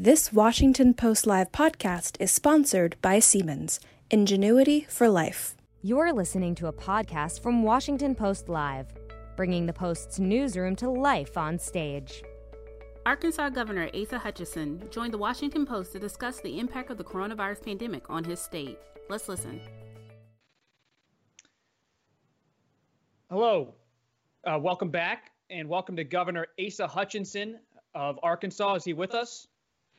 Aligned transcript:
This 0.00 0.32
Washington 0.32 0.94
Post 0.94 1.26
Live 1.26 1.50
podcast 1.50 2.18
is 2.20 2.30
sponsored 2.30 2.94
by 3.02 3.18
Siemens, 3.18 3.80
Ingenuity 4.12 4.86
for 4.88 5.08
Life. 5.08 5.56
You're 5.82 6.12
listening 6.12 6.54
to 6.54 6.68
a 6.68 6.72
podcast 6.72 7.42
from 7.42 7.64
Washington 7.64 8.14
Post 8.14 8.48
Live, 8.48 8.86
bringing 9.34 9.66
the 9.66 9.72
Post's 9.72 10.20
newsroom 10.20 10.76
to 10.76 10.88
life 10.88 11.36
on 11.36 11.58
stage. 11.58 12.22
Arkansas 13.06 13.48
Governor 13.48 13.90
Asa 13.92 14.20
Hutchinson 14.20 14.84
joined 14.92 15.12
the 15.12 15.18
Washington 15.18 15.66
Post 15.66 15.90
to 15.94 15.98
discuss 15.98 16.40
the 16.40 16.60
impact 16.60 16.90
of 16.90 16.96
the 16.96 17.02
coronavirus 17.02 17.64
pandemic 17.64 18.08
on 18.08 18.22
his 18.22 18.38
state. 18.38 18.78
Let's 19.10 19.28
listen. 19.28 19.60
Hello, 23.30 23.74
uh, 24.46 24.60
welcome 24.62 24.90
back, 24.90 25.32
and 25.50 25.68
welcome 25.68 25.96
to 25.96 26.04
Governor 26.04 26.46
Asa 26.64 26.86
Hutchinson 26.86 27.58
of 27.96 28.16
Arkansas. 28.22 28.76
Is 28.76 28.84
he 28.84 28.92
with 28.92 29.12
us? 29.12 29.48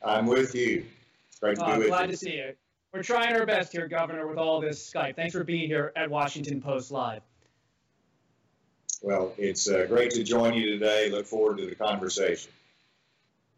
I'm 0.02 0.26
with 0.26 0.54
you. 0.54 0.84
It's 1.28 1.38
great 1.38 1.58
to 1.58 1.64
be 1.64 1.70
Uh, 1.70 1.78
with 1.78 1.88
glad 1.88 2.06
you. 2.06 2.12
to 2.12 2.16
see 2.16 2.36
you. 2.36 2.52
We're 2.92 3.02
trying 3.02 3.36
our 3.36 3.46
best 3.46 3.72
here, 3.72 3.86
Governor, 3.86 4.26
with 4.26 4.38
all 4.38 4.60
this 4.60 4.90
Skype. 4.92 5.14
Thanks 5.14 5.32
for 5.34 5.44
being 5.44 5.68
here 5.68 5.92
at 5.94 6.10
Washington 6.10 6.60
Post 6.60 6.90
Live. 6.90 7.22
Well, 9.02 9.32
it's 9.38 9.68
uh, 9.68 9.86
great 9.88 10.10
to 10.12 10.24
join 10.24 10.54
you 10.54 10.70
today. 10.70 11.08
Look 11.10 11.26
forward 11.26 11.58
to 11.58 11.66
the 11.66 11.74
conversation. 11.74 12.50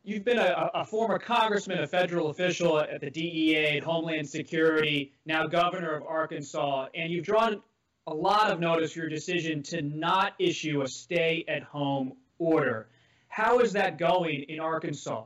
You've 0.04 0.24
been 0.24 0.38
a, 0.38 0.70
a 0.74 0.84
former 0.84 1.18
congressman, 1.18 1.78
a 1.78 1.86
federal 1.86 2.28
official 2.30 2.78
at 2.80 3.00
the 3.00 3.10
DEA, 3.10 3.78
at 3.78 3.84
Homeland 3.84 4.28
Security, 4.28 5.12
now 5.26 5.46
governor 5.46 5.94
of 5.94 6.02
Arkansas, 6.04 6.88
and 6.94 7.12
you've 7.12 7.24
drawn 7.24 7.62
a 8.08 8.14
lot 8.14 8.50
of 8.50 8.58
notice 8.58 8.92
for 8.92 9.00
your 9.00 9.08
decision 9.08 9.62
to 9.62 9.80
not 9.80 10.34
issue 10.40 10.82
a 10.82 10.88
stay 10.88 11.44
at 11.46 11.62
home 11.62 12.14
order. 12.38 12.88
How 13.28 13.60
is 13.60 13.72
that 13.74 13.96
going 13.96 14.42
in 14.48 14.58
Arkansas? 14.58 15.24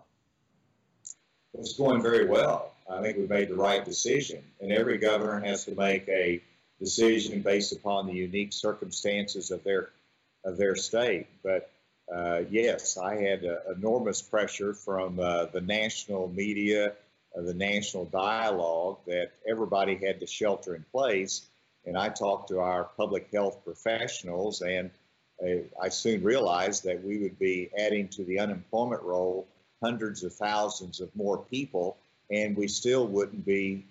It's 1.58 1.74
going 1.74 2.02
very 2.02 2.26
well. 2.26 2.72
I 2.88 3.00
think 3.00 3.16
we 3.16 3.26
made 3.26 3.48
the 3.48 3.56
right 3.56 3.84
decision, 3.84 4.44
and 4.60 4.70
every 4.70 4.98
governor 4.98 5.40
has 5.40 5.64
to 5.64 5.74
make 5.74 6.06
a 6.08 6.42
decision 6.78 7.40
based 7.40 7.72
upon 7.72 8.06
the 8.06 8.12
unique 8.12 8.52
circumstances 8.52 9.50
of 9.50 9.64
their 9.64 9.90
of 10.44 10.58
their 10.58 10.76
state. 10.76 11.26
But 11.42 11.70
uh, 12.14 12.42
yes, 12.50 12.98
I 12.98 13.16
had 13.16 13.44
uh, 13.44 13.72
enormous 13.74 14.22
pressure 14.22 14.74
from 14.74 15.18
uh, 15.18 15.46
the 15.46 15.60
national 15.60 16.28
media, 16.28 16.92
uh, 17.36 17.42
the 17.42 17.54
national 17.54 18.04
dialogue 18.04 18.98
that 19.06 19.32
everybody 19.48 19.96
had 19.96 20.20
to 20.20 20.26
shelter 20.26 20.74
in 20.74 20.84
place. 20.92 21.46
And 21.84 21.96
I 21.96 22.10
talked 22.10 22.48
to 22.48 22.60
our 22.60 22.84
public 22.96 23.30
health 23.32 23.64
professionals, 23.64 24.60
and 24.60 24.90
uh, 25.42 25.62
I 25.82 25.88
soon 25.88 26.22
realized 26.22 26.84
that 26.84 27.02
we 27.02 27.18
would 27.18 27.38
be 27.38 27.70
adding 27.76 28.08
to 28.10 28.24
the 28.24 28.40
unemployment 28.40 29.02
roll 29.02 29.48
hundreds 29.82 30.24
of 30.24 30.32
thousands 30.34 31.00
of 31.00 31.14
more 31.14 31.38
people, 31.38 31.96
and 32.30 32.56
we 32.56 32.68
still 32.68 33.06
wouldn't 33.06 33.44
be 33.44 33.84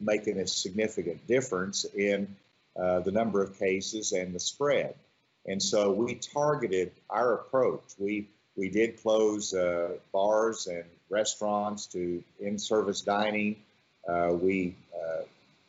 making 0.00 0.38
a 0.38 0.46
significant 0.46 1.26
difference 1.26 1.84
in 1.84 2.36
uh, 2.80 3.00
the 3.00 3.12
number 3.12 3.42
of 3.42 3.58
cases 3.58 4.12
and 4.12 4.34
the 4.34 4.40
spread. 4.40 4.94
And 5.46 5.62
so 5.62 5.90
we 5.90 6.14
targeted 6.14 6.92
our 7.08 7.34
approach. 7.34 7.82
We 7.98 8.28
we 8.56 8.68
did 8.68 9.00
close 9.02 9.54
uh, 9.54 9.96
bars 10.12 10.66
and 10.66 10.84
restaurants 11.08 11.86
to 11.88 12.22
in-service 12.40 13.00
dining. 13.02 13.56
Uh, 14.06 14.32
we 14.32 14.74
uh, 14.94 15.22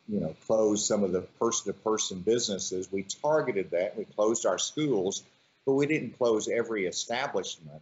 you 0.07 0.19
know 0.19 0.35
closed 0.45 0.85
some 0.85 1.03
of 1.03 1.11
the 1.11 1.21
person-to-person 1.21 2.19
businesses. 2.19 2.91
We 2.91 3.03
targeted 3.03 3.71
that. 3.71 3.97
We 3.97 4.05
closed 4.05 4.45
our 4.45 4.57
schools, 4.57 5.23
but 5.65 5.73
we 5.73 5.85
didn't 5.85 6.17
close 6.17 6.49
every 6.49 6.85
establishment. 6.85 7.81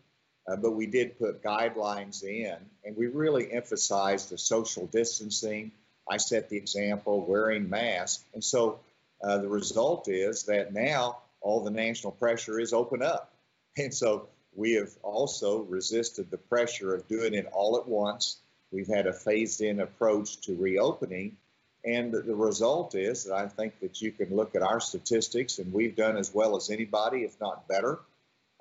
Uh, 0.49 0.55
but 0.55 0.71
we 0.71 0.87
did 0.87 1.19
put 1.19 1.43
guidelines 1.43 2.23
in, 2.23 2.55
and 2.83 2.97
we 2.97 3.05
really 3.07 3.51
emphasized 3.51 4.29
the 4.29 4.37
social 4.37 4.87
distancing. 4.87 5.71
I 6.09 6.17
set 6.17 6.49
the 6.49 6.57
example, 6.57 7.23
wearing 7.23 7.69
masks, 7.69 8.23
and 8.33 8.43
so 8.43 8.79
uh, 9.23 9.37
the 9.37 9.47
result 9.47 10.07
is 10.07 10.43
that 10.43 10.73
now 10.73 11.19
all 11.41 11.63
the 11.63 11.69
national 11.69 12.13
pressure 12.13 12.59
is 12.59 12.73
open 12.73 13.03
up, 13.03 13.31
and 13.77 13.93
so 13.93 14.27
we 14.55 14.73
have 14.73 14.91
also 15.03 15.59
resisted 15.59 16.31
the 16.31 16.37
pressure 16.37 16.95
of 16.95 17.07
doing 17.07 17.35
it 17.35 17.47
all 17.51 17.77
at 17.77 17.87
once. 17.87 18.37
We've 18.71 18.87
had 18.87 19.05
a 19.05 19.13
phased-in 19.13 19.79
approach 19.79 20.41
to 20.41 20.55
reopening, 20.55 21.37
and 21.85 22.11
the 22.11 22.35
result 22.35 22.95
is 22.95 23.25
that 23.25 23.35
I 23.35 23.47
think 23.47 23.79
that 23.81 24.01
you 24.01 24.11
can 24.11 24.35
look 24.35 24.55
at 24.55 24.63
our 24.63 24.79
statistics, 24.79 25.59
and 25.59 25.71
we've 25.71 25.95
done 25.95 26.17
as 26.17 26.33
well 26.33 26.55
as 26.55 26.71
anybody, 26.71 27.19
if 27.19 27.39
not 27.39 27.67
better. 27.67 27.99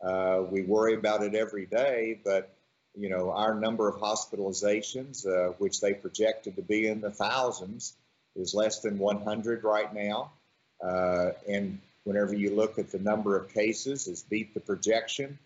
Uh, 0.02 0.42
we 0.50 0.62
worry 0.62 0.94
about 0.94 1.22
it 1.22 1.34
every 1.34 1.66
day, 1.66 2.18
but 2.24 2.54
you 2.96 3.08
know 3.08 3.30
our 3.30 3.54
number 3.54 3.88
of 3.88 4.00
hospitalizations, 4.00 5.26
uh, 5.26 5.52
which 5.58 5.80
they 5.80 5.94
projected 5.94 6.56
to 6.56 6.62
be 6.62 6.86
in 6.86 7.00
the 7.00 7.10
thousands, 7.10 7.94
is 8.36 8.54
less 8.54 8.80
than 8.80 8.98
100 8.98 9.64
right 9.64 9.92
now. 9.92 10.32
Uh, 10.82 11.30
and 11.48 11.78
whenever 12.04 12.34
you 12.34 12.54
look 12.54 12.78
at 12.78 12.90
the 12.90 12.98
number 12.98 13.36
of 13.36 13.52
cases, 13.52 14.06
has 14.06 14.22
beat 14.22 14.54
the 14.54 14.60
projection. 14.60 15.38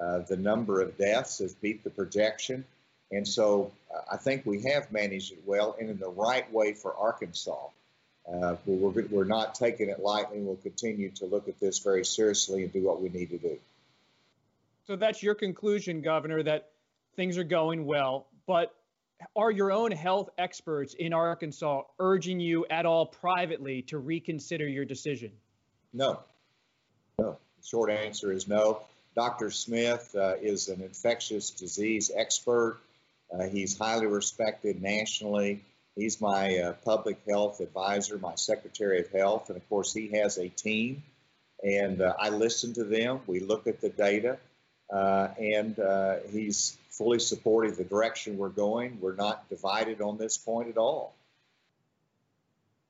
Uh, 0.00 0.20
the 0.20 0.36
number 0.36 0.80
of 0.80 0.96
deaths 0.96 1.38
has 1.38 1.54
beat 1.54 1.82
the 1.82 1.90
projection. 1.90 2.64
And 3.10 3.26
so 3.26 3.72
uh, 3.94 4.00
I 4.12 4.16
think 4.16 4.44
we 4.44 4.62
have 4.62 4.92
managed 4.92 5.32
it 5.32 5.42
well 5.44 5.76
and 5.78 5.90
in 5.90 5.98
the 5.98 6.08
right 6.08 6.50
way 6.52 6.72
for 6.74 6.94
Arkansas. 6.94 7.68
Uh, 8.28 8.56
but 8.66 8.66
we're, 8.66 9.06
we're 9.10 9.24
not 9.24 9.54
taking 9.54 9.88
it 9.88 10.00
lightly. 10.00 10.40
We'll 10.40 10.56
continue 10.56 11.10
to 11.12 11.26
look 11.26 11.48
at 11.48 11.60
this 11.60 11.78
very 11.78 12.04
seriously 12.04 12.64
and 12.64 12.72
do 12.72 12.82
what 12.82 13.00
we 13.00 13.08
need 13.08 13.30
to 13.30 13.38
do. 13.38 13.58
So 14.86 14.96
that's 14.96 15.22
your 15.22 15.34
conclusion, 15.34 16.00
Governor, 16.00 16.42
that 16.44 16.70
things 17.16 17.38
are 17.38 17.44
going 17.44 17.84
well. 17.84 18.28
But 18.46 18.74
are 19.34 19.50
your 19.50 19.72
own 19.72 19.90
health 19.90 20.30
experts 20.38 20.94
in 20.94 21.12
Arkansas 21.12 21.82
urging 21.98 22.38
you 22.38 22.66
at 22.70 22.86
all 22.86 23.06
privately 23.06 23.82
to 23.82 23.98
reconsider 23.98 24.68
your 24.68 24.84
decision? 24.84 25.32
No. 25.92 26.20
No. 27.18 27.38
The 27.60 27.66
short 27.66 27.90
answer 27.90 28.30
is 28.30 28.46
no. 28.46 28.82
Dr. 29.16 29.50
Smith 29.50 30.14
uh, 30.14 30.34
is 30.40 30.68
an 30.68 30.82
infectious 30.82 31.50
disease 31.50 32.10
expert. 32.14 32.78
Uh, 33.32 33.44
he's 33.44 33.76
highly 33.76 34.06
respected 34.06 34.82
nationally. 34.82 35.62
He's 35.96 36.20
my 36.20 36.58
uh, 36.58 36.72
public 36.84 37.18
health 37.26 37.60
advisor, 37.60 38.18
my 38.18 38.34
secretary 38.34 39.00
of 39.00 39.10
health, 39.10 39.48
and 39.48 39.56
of 39.56 39.66
course, 39.70 39.94
he 39.94 40.08
has 40.08 40.36
a 40.36 40.48
team. 40.48 41.02
And 41.64 42.02
uh, 42.02 42.14
I 42.18 42.28
listen 42.28 42.74
to 42.74 42.84
them. 42.84 43.20
We 43.26 43.40
look 43.40 43.66
at 43.66 43.80
the 43.80 43.88
data, 43.88 44.38
and 44.90 45.78
uh, 45.78 46.16
he's 46.30 46.76
fully 46.90 47.18
supportive 47.18 47.72
of 47.72 47.78
the 47.78 47.84
direction 47.84 48.38
we're 48.38 48.48
going. 48.48 48.98
We're 49.00 49.14
not 49.14 49.48
divided 49.48 50.00
on 50.00 50.16
this 50.16 50.38
point 50.38 50.68
at 50.68 50.78
all. 50.78 51.14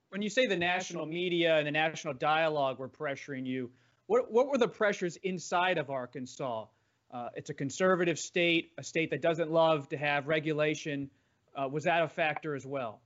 When 0.09 0.21
you 0.21 0.29
say 0.29 0.47
the 0.47 0.57
national 0.57 1.05
media 1.05 1.57
and 1.57 1.67
the 1.67 1.71
national 1.71 2.13
dialogue 2.13 2.79
were 2.79 2.87
pressuring 2.87 3.45
you, 3.45 3.69
what, 4.05 4.31
what 4.31 4.47
were 4.47 4.57
the 4.57 4.69
pressures 4.69 5.17
inside 5.17 5.77
of 5.77 5.89
Arkansas? 5.89 6.65
Uh, 7.11 7.29
it's 7.35 7.49
a 7.49 7.53
conservative 7.53 8.17
state, 8.17 8.71
a 8.77 8.83
state 8.83 9.09
that 9.11 9.21
doesn't 9.21 9.51
love 9.51 9.89
to 9.89 9.97
have 9.97 10.27
regulation. 10.27 11.09
Uh, 11.55 11.67
was 11.67 11.83
that 11.83 12.03
a 12.03 12.07
factor 12.07 12.55
as 12.55 12.65
well? 12.65 13.01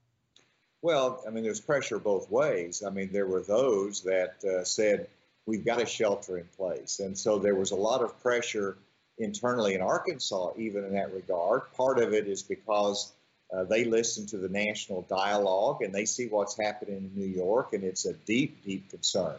Well, 0.80 1.22
I 1.26 1.30
mean, 1.30 1.42
there's 1.42 1.60
pressure 1.60 1.98
both 1.98 2.30
ways. 2.30 2.82
I 2.86 2.90
mean, 2.90 3.10
there 3.12 3.26
were 3.26 3.42
those 3.42 4.02
that 4.02 4.44
uh, 4.44 4.64
said, 4.64 5.08
we've 5.46 5.64
got 5.64 5.82
a 5.82 5.86
shelter 5.86 6.38
in 6.38 6.48
place. 6.56 7.00
And 7.00 7.16
so 7.16 7.38
there 7.38 7.54
was 7.54 7.70
a 7.70 7.76
lot 7.76 8.02
of 8.02 8.20
pressure 8.22 8.76
internally 9.18 9.74
in 9.74 9.82
Arkansas, 9.82 10.52
even 10.56 10.84
in 10.84 10.94
that 10.94 11.12
regard. 11.14 11.72
Part 11.76 11.98
of 11.98 12.12
it 12.12 12.26
is 12.26 12.42
because 12.42 13.12
uh, 13.52 13.64
they 13.64 13.84
listen 13.84 14.26
to 14.26 14.38
the 14.38 14.48
national 14.48 15.02
dialogue 15.02 15.82
and 15.82 15.94
they 15.94 16.04
see 16.04 16.26
what's 16.28 16.58
happening 16.58 17.10
in 17.14 17.20
New 17.20 17.28
York, 17.28 17.72
and 17.72 17.84
it's 17.84 18.06
a 18.06 18.14
deep, 18.14 18.64
deep 18.64 18.88
concern. 18.90 19.36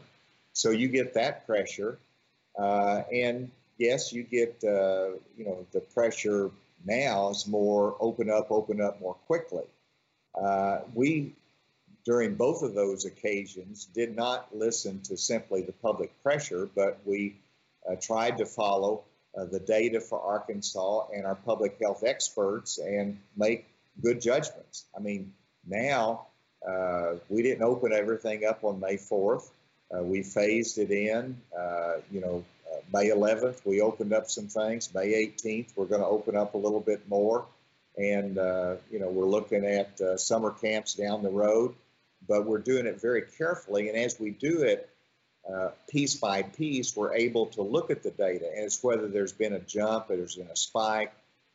So 0.54 0.70
you 0.70 0.88
get 0.88 1.16
that 1.16 1.48
pressure. 1.48 1.98
Uh, 2.58 3.02
and 3.12 3.50
yes, 3.78 4.14
you 4.14 4.24
get, 4.24 4.64
uh, 4.64 5.18
you 5.36 5.46
know, 5.46 5.66
the 5.72 5.80
pressure 5.80 6.52
now 6.86 7.30
is 7.30 7.48
more 7.48 7.96
open 8.00 8.30
up, 8.30 8.52
open 8.52 8.82
up 8.82 9.02
more 9.02 9.16
quickly. 9.26 9.64
Uh, 10.40 10.80
we, 10.94 11.34
during 12.06 12.36
both 12.36 12.64
of 12.64 12.74
those 12.74 13.06
occasions, 13.06 13.86
did 13.94 14.16
not 14.16 14.56
listen 14.56 15.02
to 15.02 15.18
simply 15.18 15.62
the 15.62 15.72
public 15.72 16.12
pressure, 16.22 16.70
but 16.76 17.00
we 17.06 17.36
uh, 17.90 17.96
tried 17.96 18.38
to 18.38 18.46
follow 18.46 19.04
uh, 19.38 19.46
the 19.46 19.60
data 19.60 20.00
for 20.00 20.22
Arkansas 20.22 21.08
and 21.14 21.26
our 21.26 21.36
public 21.36 21.78
health 21.82 22.04
experts 22.06 22.78
and 22.78 23.20
make 23.36 23.66
good 24.02 24.22
judgments. 24.22 24.86
I 24.96 25.00
mean, 25.00 25.34
now 25.66 26.28
uh, 26.68 27.16
we 27.30 27.42
didn't 27.42 27.64
open 27.64 27.94
everything 27.94 28.46
up 28.46 28.64
on 28.64 28.80
May 28.80 28.98
4th. 28.98 29.50
Uh, 29.94 30.04
we 30.04 30.24
phased 30.24 30.78
it 30.78 30.92
in. 30.92 31.40
Uh, 31.58 31.96
you 32.12 32.22
know, 32.22 32.44
uh, 32.72 32.78
May 32.92 33.10
11th, 33.10 33.66
we 33.66 33.82
opened 33.82 34.14
up 34.14 34.30
some 34.30 34.48
things. 34.48 34.94
May 34.94 35.14
18th, 35.28 35.72
we're 35.76 35.86
going 35.86 36.02
to 36.02 36.08
open 36.08 36.36
up 36.36 36.54
a 36.54 36.58
little 36.58 36.80
bit 36.80 37.08
more. 37.10 37.46
And, 37.98 38.38
you 38.92 39.00
know, 39.00 39.10
we're 39.10 39.28
looking 39.28 39.66
at 39.66 40.00
summer 40.20 40.50
camps 40.50 40.96
down 40.96 41.22
the 41.22 41.30
road, 41.30 41.76
but 42.28 42.46
we're 42.46 42.60
doing 42.60 42.86
it 42.86 43.02
very 43.02 43.24
carefully. 43.38 43.90
And 43.90 43.98
as 43.98 44.20
we 44.20 44.32
do 44.32 44.64
it, 44.64 44.90
uh, 45.52 45.70
piece 45.90 46.16
by 46.16 46.44
piece, 46.44 46.96
we're 46.96 47.14
able 47.14 47.48
to 47.48 47.62
look 47.62 47.92
at 47.92 48.02
the 48.04 48.12
data 48.12 48.50
and 48.56 48.64
it's 48.64 48.82
whether 48.82 49.08
there's 49.08 49.34
been 49.34 49.54
a 49.54 49.60
jump 49.60 50.08
there's 50.08 50.36
been 50.36 50.48
a 50.48 50.56
spike. 50.56 51.14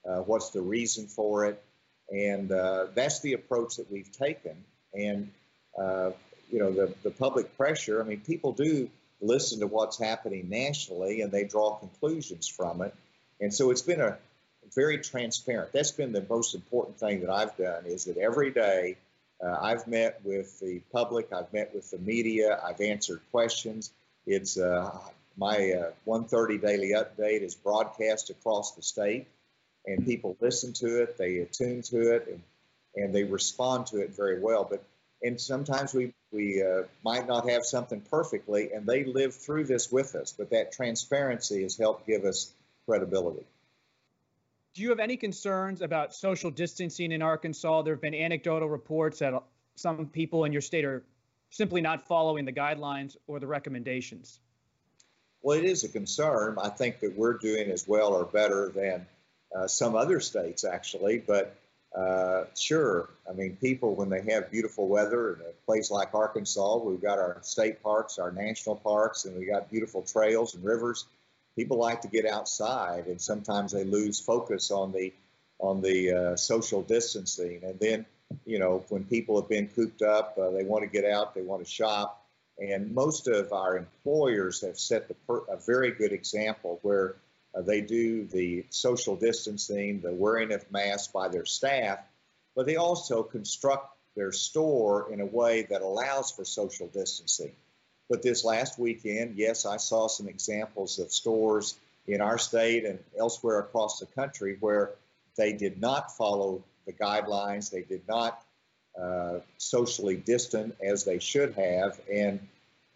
Uh, 0.09 0.19
what's 0.19 0.51
the 0.51 0.61
reason 0.61 1.07
for 1.07 1.47
it? 1.47 1.63
And 2.11 2.53
uh, 2.53 2.87
that's 2.95 3.21
the 3.21 3.35
approach 3.35 3.77
that 3.77 3.91
we've 3.91 4.11
taken. 4.13 4.65
And, 4.95 5.31
uh, 5.79 6.11
you 6.51 6.59
know, 6.59 6.73
the, 6.73 6.95
the 7.03 7.11
public 7.11 7.57
pressure, 7.57 8.03
I 8.03 8.07
mean, 8.07 8.21
people 8.21 8.53
do 8.53 8.89
listen 9.21 9.61
to 9.61 9.67
what's 9.67 9.99
happening 9.99 10.49
nationally 10.49 11.23
and 11.23 11.33
they 11.33 11.45
draw 11.45 11.75
conclusions 11.75 12.49
from 12.49 12.83
it. 12.83 12.95
And 13.41 13.53
so 13.53 13.71
it's 13.71 13.83
been 13.83 14.01
a 14.01 14.19
very 14.75 14.99
transparent. 14.99 15.73
That's 15.73 15.93
been 15.93 16.13
the 16.13 16.25
most 16.29 16.55
important 16.55 16.99
thing 16.99 17.21
that 17.21 17.31
I've 17.31 17.57
done 17.57 17.87
is 17.87 18.05
that 18.05 18.17
every 18.17 18.51
day 18.51 18.97
uh, 19.45 19.57
I've 19.61 19.87
met 19.87 20.21
with 20.25 20.59
the 20.61 20.81
public, 20.93 21.33
I've 21.33 21.53
met 21.53 21.75
with 21.75 21.91
the 21.91 21.99
media, 21.99 22.61
I've 22.65 22.81
answered 22.81 23.21
questions. 23.31 23.93
It's 24.27 24.59
uh, 24.59 24.99
my 25.37 25.73
uh, 25.73 25.91
130 26.05 26.59
daily 26.59 26.91
update 26.91 27.43
is 27.43 27.55
broadcast 27.55 28.31
across 28.31 28.73
the 28.73 28.83
state, 28.83 29.27
and 29.87 30.05
people 30.05 30.37
listen 30.41 30.73
to 30.75 31.03
it, 31.03 31.17
they 31.17 31.39
attune 31.39 31.83
to 31.83 32.17
it, 32.17 32.27
and, 32.27 32.43
and 32.97 33.15
they 33.15 33.25
respond 33.25 33.87
to 33.89 34.01
it 34.01 34.15
very 34.17 34.41
well. 34.41 34.67
But 34.69 34.83
and 35.23 35.41
sometimes 35.41 35.95
we 35.95 36.13
we 36.31 36.63
uh, 36.63 36.83
might 37.05 37.27
not 37.27 37.49
have 37.49 37.65
something 37.65 38.01
perfectly, 38.01 38.73
and 38.73 38.87
they 38.87 39.05
live 39.05 39.35
through 39.35 39.65
this 39.65 39.91
with 39.91 40.15
us. 40.15 40.33
But 40.37 40.51
that 40.51 40.73
transparency 40.73 41.63
has 41.63 41.77
helped 41.77 42.07
give 42.07 42.25
us 42.25 42.53
credibility. 42.87 43.45
Do 44.79 44.85
you 44.85 44.91
have 44.91 45.01
any 45.01 45.17
concerns 45.17 45.83
about 45.83 46.15
social 46.15 46.53
distancing 46.53 47.11
in 47.11 47.21
Arkansas? 47.21 47.83
There 47.83 47.95
have 47.95 48.01
been 48.01 48.15
anecdotal 48.15 48.69
reports 48.69 49.19
that 49.19 49.35
some 49.75 50.07
people 50.07 50.45
in 50.45 50.53
your 50.53 50.63
state 50.63 50.85
are 50.85 51.03
simply 51.51 51.81
not 51.81 52.07
following 52.07 52.45
the 52.45 52.53
guidelines 52.53 53.17
or 53.27 53.41
the 53.41 53.47
recommendations. 53.49 54.39
Well, 55.43 55.59
it 55.59 55.65
is 55.65 55.83
a 55.83 55.89
concern. 55.89 56.59
I 56.63 56.69
think 56.69 57.01
that 57.01 57.19
we're 57.19 57.39
doing 57.39 57.73
as 57.73 57.89
well 57.89 58.13
or 58.13 58.25
better 58.25 58.69
than 58.69 59.05
uh, 59.53 59.67
some 59.67 59.97
other 59.97 60.21
states, 60.21 60.63
actually. 60.63 61.25
But 61.27 61.57
uh, 61.93 62.45
sure, 62.57 63.11
I 63.29 63.33
mean, 63.33 63.57
people, 63.61 63.97
when 63.97 64.09
they 64.09 64.23
have 64.33 64.49
beautiful 64.49 64.87
weather 64.87 65.35
in 65.35 65.41
a 65.41 65.53
place 65.67 65.91
like 65.91 66.15
Arkansas, 66.15 66.77
we've 66.77 67.03
got 67.03 67.19
our 67.19 67.39
state 67.43 67.83
parks, 67.83 68.21
our 68.21 68.31
national 68.31 68.77
parks, 68.77 69.25
and 69.25 69.37
we 69.37 69.45
got 69.45 69.73
beautiful 69.73 70.03
trails 70.03 70.55
and 70.55 70.63
rivers. 70.63 71.07
People 71.59 71.79
like 71.79 72.03
to 72.03 72.09
get 72.09 72.25
outside, 72.25 73.07
and 73.09 73.21
sometimes 73.21 73.73
they 73.73 73.83
lose 73.83 74.21
focus 74.21 74.71
on 74.71 74.93
the 74.93 75.13
on 75.59 75.83
the 75.83 76.13
uh, 76.13 76.37
social 76.37 76.83
distancing. 76.83 77.65
And 77.65 77.81
then, 77.81 78.07
you 78.47 78.61
know, 78.61 78.85
when 78.91 79.03
people 79.03 79.41
have 79.41 79.49
been 79.49 79.67
cooped 79.67 80.03
up, 80.03 80.39
uh, 80.41 80.51
they 80.51 80.63
want 80.63 80.85
to 80.85 80.89
get 80.89 81.05
out, 81.05 81.35
they 81.35 81.43
want 81.43 81.65
to 81.65 81.69
shop, 81.69 82.25
and 82.61 82.95
most 82.95 83.27
of 83.27 83.53
our 83.53 83.77
employers 83.77 84.61
have 84.61 84.79
set 84.79 85.11
per- 85.27 85.43
a 85.49 85.57
very 85.57 85.91
good 85.91 86.13
example 86.13 86.79
where 86.83 87.17
uh, 87.57 87.63
they 87.63 87.81
do 87.81 88.25
the 88.27 88.65
social 88.71 89.17
distancing, 89.17 90.01
the 90.01 90.15
wearing 90.15 90.53
of 90.53 90.71
masks 90.71 91.09
by 91.09 91.27
their 91.27 91.45
staff, 91.45 91.99
but 92.55 92.67
they 92.67 92.77
also 92.77 93.25
construct 93.25 93.97
their 94.15 94.31
store 94.31 95.13
in 95.13 95.21
a 95.21 95.27
way 95.27 95.63
that 95.63 95.83
allows 95.83 96.31
for 96.31 96.45
social 96.45 96.87
distancing. 96.87 97.53
But 98.09 98.23
this 98.23 98.45
last 98.45 98.79
weekend, 98.79 99.37
yes, 99.37 99.67
I 99.67 99.77
saw 99.77 100.07
some 100.09 100.29
examples 100.29 100.99
of 100.99 101.13
stores 101.13 101.77
in 102.07 102.21
our 102.21 102.39
state 102.39 102.85
and 102.85 102.99
elsewhere 103.19 103.59
across 103.59 104.01
the 104.01 104.07
country 104.07 104.57
where 104.61 104.93
they 105.37 105.53
did 105.53 105.81
not 105.81 106.17
follow 106.17 106.65
the 106.87 106.93
guidelines, 106.93 107.71
they 107.71 107.83
did 107.83 108.03
not 108.09 108.43
uh, 109.01 109.41
socially 109.59 110.17
distant 110.17 110.75
as 110.83 111.05
they 111.05 111.19
should 111.19 111.55
have, 111.55 112.01
and 112.13 112.41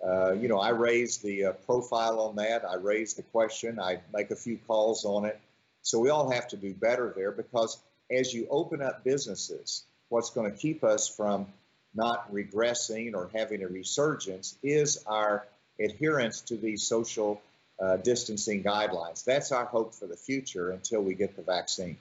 uh, 0.05 0.33
you 0.33 0.49
know, 0.49 0.59
I 0.59 0.71
raised 0.71 1.23
the 1.23 1.45
uh, 1.45 1.53
profile 1.53 2.19
on 2.21 2.37
that. 2.37 2.69
I 2.69 2.75
raised 2.75 3.19
the 3.19 3.23
question. 3.23 3.79
I 3.79 4.01
make 4.13 4.31
a 4.31 4.37
few 4.37 4.59
calls 4.67 5.05
on 5.05 5.25
it. 5.25 5.39
So 5.83 6.01
we 6.01 6.11
all 6.11 6.31
have 6.31 6.49
to 6.49 6.57
do 6.57 6.75
better 6.75 7.13
there 7.15 7.31
because 7.31 7.79
as 8.11 8.35
you 8.35 8.49
open 8.51 8.83
up 8.83 9.05
businesses, 9.05 9.85
what's 10.09 10.31
going 10.31 10.51
to 10.51 10.57
keep 10.57 10.83
us 10.83 11.09
from 11.09 11.47
not 11.95 12.33
regressing 12.33 13.15
or 13.15 13.31
having 13.35 13.63
a 13.63 13.69
resurgence 13.69 14.57
is 14.63 15.03
our 15.07 15.47
adherence 15.81 16.41
to 16.43 16.57
these 16.57 16.83
social 16.83 17.41
uh, 17.81 17.97
distancing 17.97 18.63
guidelines. 18.63 19.25
That's 19.25 19.53
our 19.53 19.65
hope 19.65 19.95
for 19.95 20.07
the 20.07 20.17
future 20.17 20.71
until 20.71 21.03
we 21.03 21.15
get 21.15 21.37
the 21.37 21.43
vaccine. 21.43 21.97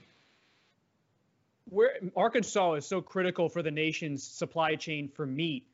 Where 1.69 1.97
Arkansas 2.15 2.73
is 2.73 2.85
so 2.85 3.01
critical 3.01 3.49
for 3.49 3.61
the 3.61 3.71
nation's 3.71 4.23
supply 4.23 4.75
chain 4.75 5.07
for 5.07 5.25
meat 5.25 5.65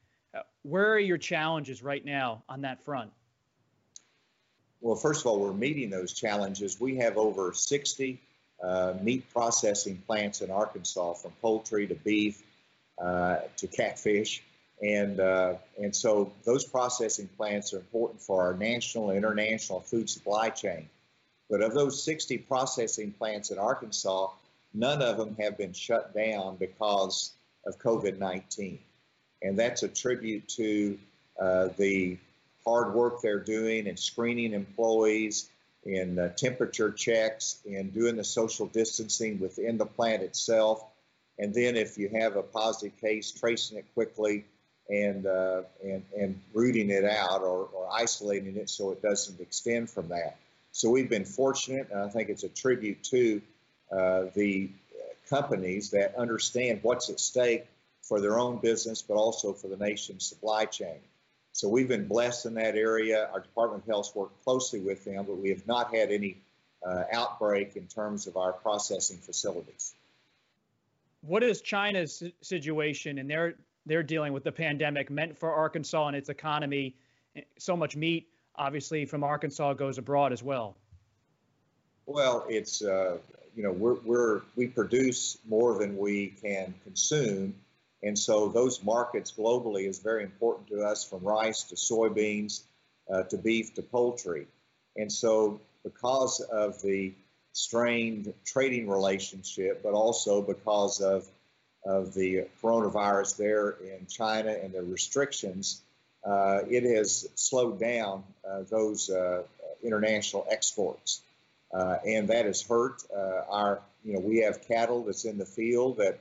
where 0.64 0.94
are 0.94 1.00
your 1.00 1.18
challenges 1.18 1.82
right 1.82 2.04
now 2.04 2.44
on 2.50 2.62
that 2.62 2.84
front? 2.84 3.12
Well, 4.82 4.96
first 4.96 5.22
of 5.22 5.28
all, 5.28 5.40
we're 5.40 5.54
meeting 5.54 5.90
those 5.90 6.14
challenges. 6.14 6.80
We 6.80 6.98
have 6.98 7.18
over 7.18 7.54
60 7.54 8.22
uh, 8.62 8.94
meat 9.02 9.26
processing 9.34 10.02
plants 10.06 10.42
in 10.42 10.52
Arkansas, 10.52 11.14
from 11.14 11.32
poultry 11.42 11.88
to 11.88 11.96
beef 11.96 12.42
uh, 12.42 12.47
to 13.00 13.68
catfish. 13.72 14.44
And, 14.82 15.20
uh, 15.20 15.56
and 15.82 15.96
so 15.96 16.32
those 16.46 16.64
processing 16.64 17.28
plants 17.36 17.74
are 17.74 17.78
important 17.78 18.22
for 18.22 18.44
our 18.44 18.54
national 18.54 19.10
and 19.10 19.18
international 19.18 19.82
food 19.82 20.10
supply 20.10 20.50
chain. 20.50 20.88
But 21.50 21.62
of 21.62 21.74
those 21.74 22.04
60 22.04 22.38
processing 22.40 23.12
plants 23.12 23.50
in 23.50 23.58
Arkansas, 23.58 24.30
none 24.74 25.02
of 25.02 25.18
them 25.18 25.36
have 25.40 25.58
been 25.58 25.74
shut 25.74 26.14
down 26.14 26.58
because 26.58 27.32
of 27.66 27.80
COVID 27.80 28.20
19 28.20 28.80
and 29.42 29.58
that's 29.58 29.84
a 29.84 29.88
tribute 29.88 30.48
to 30.50 30.98
uh, 31.40 31.70
the 31.78 32.18
hard 32.66 32.94
work 32.94 33.22
they're 33.22 33.40
doing 33.40 33.88
in 33.88 33.98
screening 33.98 34.54
employees, 34.54 35.50
in 35.86 36.20
uh, 36.20 36.30
temperature 36.30 36.92
checks, 36.92 37.60
in 37.66 37.92
doing 37.92 38.16
the 38.18 38.24
social 38.24 38.66
distancing 38.68 39.40
within 39.40 39.78
the 39.78 39.86
plant 39.86 40.24
itself. 40.24 40.84
And 41.40 41.54
then 41.54 41.76
if 41.76 41.98
you 41.98 42.10
have 42.20 42.36
a 42.36 42.44
positive 42.44 43.00
case, 43.00 43.32
tracing 43.32 43.78
it 43.78 43.86
quickly 43.94 44.46
and, 44.90 45.26
uh, 45.26 45.62
and, 45.84 46.04
and 46.18 46.42
rooting 46.54 46.90
it 46.90 47.06
out 47.06 47.42
or, 47.42 47.70
or 47.74 47.90
isolating 47.94 48.56
it 48.58 48.70
so 48.70 48.92
it 48.92 49.02
doesn't 49.02 49.40
extend 49.40 49.90
from 49.90 50.10
that. 50.10 50.38
So 50.72 50.90
we've 50.90 51.10
been 51.10 51.26
fortunate, 51.26 51.90
and 51.92 52.02
I 52.02 52.10
think 52.10 52.30
it's 52.30 52.44
a 52.44 52.50
tribute 52.50 53.04
to 53.06 53.42
uh, 53.92 54.26
the 54.34 54.70
companies 55.30 55.92
that 55.92 56.16
understand 56.16 56.80
what's 56.82 57.10
at 57.10 57.20
stake 57.20 57.66
for 58.02 58.22
their 58.22 58.40
own 58.40 58.58
business, 58.58 59.02
but 59.02 59.16
also 59.16 59.54
for 59.54 59.68
the 59.68 59.78
nation's 59.78 60.26
supply 60.26 60.66
chain. 60.66 61.00
So 61.52 61.68
we've 61.68 61.88
been 61.88 62.08
blessed 62.08 62.46
in 62.46 62.54
that 62.56 62.76
area. 62.76 63.30
Our 63.34 63.40
Department 63.40 63.84
of 63.84 63.88
Health 63.88 64.16
worked 64.16 64.44
closely 64.44 64.80
with 64.80 65.04
them, 65.06 65.26
but 65.26 65.38
we 65.38 65.50
have 65.50 65.66
not 65.68 65.94
had 65.94 66.12
any 66.12 66.38
uh, 66.86 67.04
outbreak 67.12 67.76
in 67.76 67.88
terms 67.88 68.28
of 68.28 68.38
our 68.38 68.54
processing 68.54 69.18
facilities. 69.18 69.94
What 71.28 71.44
is 71.44 71.62
China's 71.62 72.24
situation 72.42 73.18
and 73.18 73.30
their 73.30 73.56
they're 73.86 74.04
dealing 74.04 74.32
with 74.32 74.46
the 74.46 74.52
pandemic 74.52 75.10
meant 75.10 75.38
for 75.38 75.54
Arkansas 75.54 76.08
and 76.08 76.16
its 76.16 76.30
economy? 76.30 76.96
So 77.58 77.76
much 77.76 77.98
meat, 77.98 78.30
obviously, 78.56 79.06
from 79.06 79.26
Arkansas 79.26 79.74
goes 79.74 79.98
abroad 79.98 80.32
as 80.32 80.42
well. 80.42 80.78
Well, 82.06 82.46
it's 82.48 82.82
uh, 82.82 83.18
you 83.58 83.64
know 83.64 83.74
we're, 83.74 84.00
we're 84.06 84.42
we 84.56 84.68
produce 84.68 85.38
more 85.46 85.78
than 85.78 85.98
we 85.98 86.28
can 86.42 86.74
consume, 86.86 87.54
and 88.04 88.18
so 88.18 88.48
those 88.48 88.82
markets 88.82 89.34
globally 89.38 89.86
is 89.90 90.00
very 90.00 90.24
important 90.24 90.68
to 90.70 90.82
us 90.82 91.04
from 91.04 91.24
rice 91.24 91.64
to 91.64 91.76
soybeans 91.76 92.62
uh, 93.12 93.24
to 93.24 93.38
beef 93.38 93.74
to 93.74 93.82
poultry. 93.82 94.48
And 94.96 95.12
so 95.12 95.60
because 95.84 96.40
of 96.40 96.82
the 96.82 97.14
strained 97.58 98.32
trading 98.46 98.88
relationship, 98.88 99.82
but 99.82 99.94
also 99.94 100.44
because 100.44 101.02
of, 101.02 101.28
of 101.84 102.14
the 102.14 102.46
coronavirus 102.62 103.36
there 103.36 103.72
in 103.82 104.06
China 104.06 104.52
and 104.52 104.74
the 104.74 104.84
restrictions, 104.84 105.82
uh, 106.24 106.60
it 106.70 106.84
has 106.84 107.28
slowed 107.34 107.80
down 107.80 108.24
uh, 108.48 108.62
those 108.70 109.10
uh, 109.10 109.42
international 109.82 110.46
exports. 110.52 111.22
Uh, 111.74 111.98
and 112.06 112.28
that 112.28 112.46
has 112.46 112.62
hurt 112.62 113.02
uh, 113.12 113.42
our, 113.50 113.82
you 114.04 114.14
know, 114.14 114.20
we 114.20 114.38
have 114.38 114.62
cattle 114.68 115.04
that's 115.04 115.26
in 115.26 115.40
the 115.40 115.46
field 115.46 115.98
that 115.98 116.20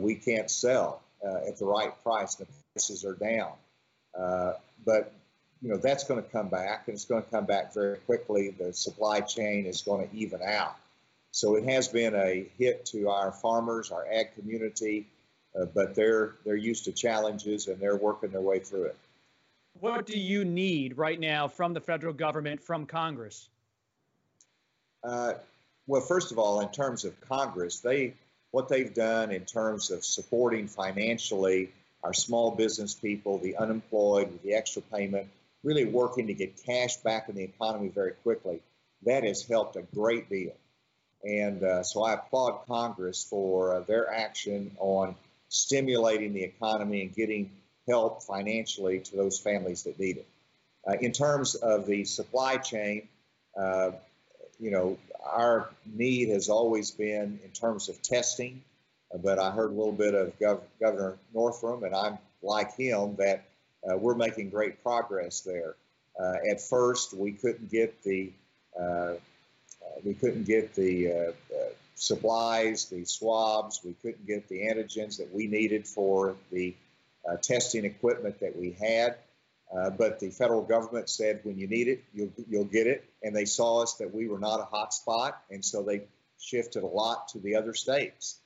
we 0.00 0.16
can't 0.16 0.50
sell 0.50 1.00
at 1.46 1.56
the 1.56 1.64
right 1.64 1.92
price. 2.02 2.34
The 2.34 2.46
prices 2.74 3.04
are 3.04 3.14
down. 3.14 3.52
But 4.84 5.12
you 5.62 5.70
know 5.70 5.76
that's 5.76 6.04
going 6.04 6.22
to 6.22 6.28
come 6.28 6.48
back, 6.48 6.84
and 6.86 6.94
it's 6.94 7.04
going 7.04 7.22
to 7.22 7.30
come 7.30 7.46
back 7.46 7.74
very 7.74 7.96
quickly. 7.98 8.50
The 8.50 8.72
supply 8.72 9.20
chain 9.20 9.66
is 9.66 9.82
going 9.82 10.08
to 10.08 10.16
even 10.16 10.42
out. 10.42 10.76
So 11.30 11.56
it 11.56 11.64
has 11.64 11.88
been 11.88 12.14
a 12.14 12.46
hit 12.58 12.86
to 12.86 13.08
our 13.10 13.32
farmers, 13.32 13.90
our 13.90 14.06
ag 14.10 14.34
community, 14.34 15.06
uh, 15.58 15.66
but 15.66 15.94
they're 15.94 16.34
they're 16.44 16.56
used 16.56 16.84
to 16.84 16.92
challenges 16.92 17.68
and 17.68 17.80
they're 17.80 17.96
working 17.96 18.30
their 18.30 18.40
way 18.40 18.60
through 18.60 18.84
it. 18.84 18.96
What 19.80 20.06
do 20.06 20.18
you 20.18 20.44
need 20.44 20.98
right 20.98 21.18
now 21.18 21.48
from 21.48 21.72
the 21.74 21.80
federal 21.80 22.12
government, 22.12 22.62
from 22.62 22.86
Congress? 22.86 23.48
Uh, 25.04 25.34
well, 25.86 26.00
first 26.00 26.32
of 26.32 26.38
all, 26.38 26.60
in 26.60 26.68
terms 26.70 27.04
of 27.04 27.20
Congress, 27.20 27.80
they 27.80 28.14
what 28.50 28.68
they've 28.68 28.94
done 28.94 29.30
in 29.30 29.44
terms 29.44 29.90
of 29.90 30.04
supporting 30.04 30.68
financially 30.68 31.70
our 32.02 32.14
small 32.14 32.50
business 32.52 32.94
people, 32.94 33.38
the 33.38 33.56
unemployed 33.56 34.30
with 34.30 34.42
the 34.42 34.54
extra 34.54 34.82
payment, 34.82 35.26
really 35.64 35.84
working 35.84 36.26
to 36.28 36.34
get 36.34 36.62
cash 36.64 36.96
back 36.98 37.28
in 37.28 37.34
the 37.34 37.42
economy 37.42 37.88
very 37.88 38.12
quickly. 38.12 38.60
That 39.04 39.24
has 39.24 39.42
helped 39.42 39.76
a 39.76 39.82
great 39.94 40.28
deal. 40.28 40.52
And 41.24 41.62
uh, 41.62 41.82
so 41.82 42.04
I 42.04 42.14
applaud 42.14 42.60
Congress 42.66 43.24
for 43.28 43.74
uh, 43.74 43.80
their 43.80 44.12
action 44.12 44.70
on 44.78 45.16
stimulating 45.48 46.32
the 46.32 46.44
economy 46.44 47.02
and 47.02 47.14
getting 47.14 47.50
help 47.88 48.22
financially 48.22 49.00
to 49.00 49.16
those 49.16 49.38
families 49.38 49.82
that 49.84 49.98
need 49.98 50.18
it. 50.18 50.26
Uh, 50.86 50.92
in 51.00 51.12
terms 51.12 51.54
of 51.56 51.86
the 51.86 52.04
supply 52.04 52.56
chain, 52.56 53.08
uh, 53.58 53.90
you 54.60 54.70
know, 54.70 54.98
our 55.24 55.68
need 55.86 56.28
has 56.28 56.48
always 56.48 56.90
been 56.90 57.40
in 57.44 57.50
terms 57.50 57.88
of 57.88 58.00
testing, 58.02 58.62
but 59.22 59.38
I 59.38 59.50
heard 59.50 59.70
a 59.70 59.74
little 59.74 59.92
bit 59.92 60.14
of 60.14 60.38
Gov- 60.38 60.62
Governor 60.80 61.16
Northam, 61.34 61.84
and 61.84 61.94
I'm 61.94 62.18
like 62.42 62.76
him 62.76 63.16
that 63.16 63.47
uh, 63.84 63.96
we're 63.96 64.14
making 64.14 64.50
great 64.50 64.82
progress 64.82 65.40
there. 65.40 65.76
Uh, 66.20 66.34
at 66.50 66.60
first, 66.60 67.14
we 67.14 67.32
couldn't 67.32 67.70
get 67.70 68.02
the 68.02 68.32
uh, 68.78 69.14
we 70.04 70.14
couldn't 70.14 70.44
get 70.44 70.74
the 70.74 71.34
supplies, 71.96 72.84
the 72.86 73.04
swabs, 73.04 73.80
we 73.84 73.94
couldn't 73.94 74.26
get 74.26 74.48
the 74.48 74.60
antigens 74.60 75.16
that 75.18 75.32
we 75.34 75.48
needed 75.48 75.86
for 75.86 76.36
the 76.52 76.74
testing 77.42 77.84
equipment 77.84 78.38
that 78.40 78.56
we 78.56 78.70
had. 78.80 79.16
Uh, 79.74 79.90
but 79.90 80.18
the 80.18 80.30
federal 80.30 80.62
government 80.62 81.10
said, 81.10 81.40
when 81.42 81.58
you 81.58 81.66
need 81.66 81.88
it, 81.88 82.02
you'll, 82.14 82.32
you'll 82.48 82.64
get 82.64 82.86
it. 82.86 83.04
And 83.22 83.36
they 83.36 83.44
saw 83.44 83.82
us 83.82 83.94
that 83.94 84.14
we 84.14 84.28
were 84.28 84.38
not 84.38 84.60
a 84.60 84.64
hot 84.64 84.94
spot. 84.94 85.42
And 85.50 85.64
so 85.64 85.82
they 85.82 86.02
shifted 86.40 86.82
a 86.82 86.86
lot 86.86 87.28
to 87.28 87.38
the 87.38 87.56
other 87.56 87.74
states. 87.74 88.38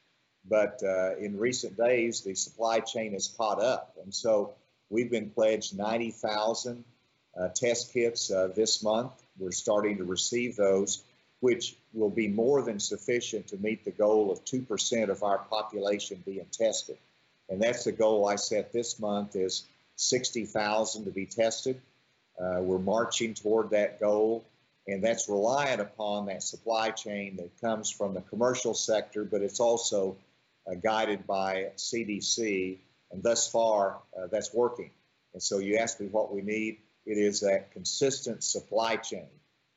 But 0.49 0.83
uh, 0.83 1.17
in 1.19 1.39
recent 1.39 1.77
days, 1.77 2.23
the 2.23 2.35
supply 2.35 2.81
chain 2.81 3.13
has 3.13 3.29
caught 3.29 3.63
up. 3.63 3.97
And 4.03 4.13
so 4.13 4.55
we've 4.93 5.11
been 5.11 5.31
pledged 5.31 5.77
90,000 5.77 6.85
uh, 7.35 7.49
test 7.55 7.93
kits 7.93 8.31
uh, 8.31 8.49
this 8.55 8.83
month. 8.83 9.13
We're 9.39 9.51
starting 9.51 9.97
to 9.97 10.05
receive 10.05 10.55
those, 10.55 11.03
which 11.41 11.77
will 11.95 12.11
be 12.11 12.29
more 12.29 12.63
than 12.63 12.79
sufficient 12.79 13.49
to 13.49 13.57
meet 13.57 13.85
the 13.85 13.91
goal 13.91 14.31
of 14.31 14.45
2% 14.45 15.09
of 15.09 15.23
our 15.23 15.39
population 15.39 16.23
being 16.27 16.47
tested. 16.53 16.99
And 17.49 17.61
that's 17.61 17.85
the 17.85 17.93
goal 17.93 18.29
I 18.29 18.37
set 18.37 18.73
this 18.73 19.01
month 19.01 19.35
is 19.35 19.65
60,000 19.97 21.07
to 21.07 21.11
be 21.11 21.27
tested. 21.27 21.81
Uh, 22.39 22.61
we're 22.61 22.79
marching 22.79 23.35
toward 23.35 23.71
that 23.71 23.99
goal, 23.99 24.45
and 24.87 25.03
that's 25.03 25.29
reliant 25.29 25.81
upon 25.81 26.27
that 26.27 26.43
supply 26.43 26.91
chain 26.91 27.37
that 27.37 27.61
comes 27.61 27.91
from 27.91 28.13
the 28.13 28.21
commercial 28.23 28.75
sector, 28.75 29.25
but 29.25 29.41
it's 29.41 29.61
also 29.61 30.17
uh, 30.71 30.75
guided 30.75 31.27
by 31.27 31.71
CDC, 31.77 32.79
and 33.13 33.23
thus 33.23 33.49
far, 33.49 33.99
uh, 34.17 34.27
that's 34.31 34.53
working. 34.53 34.91
And 35.35 35.43
so 35.43 35.59
you 35.59 35.77
ask 35.77 36.01
me 36.01 36.07
what 36.07 36.33
we 36.35 36.43
need. 36.43 36.79
It 37.07 37.19
is 37.19 37.41
that 37.41 37.73
consistent 37.73 38.43
supply 38.43 38.97
chain, 38.97 39.29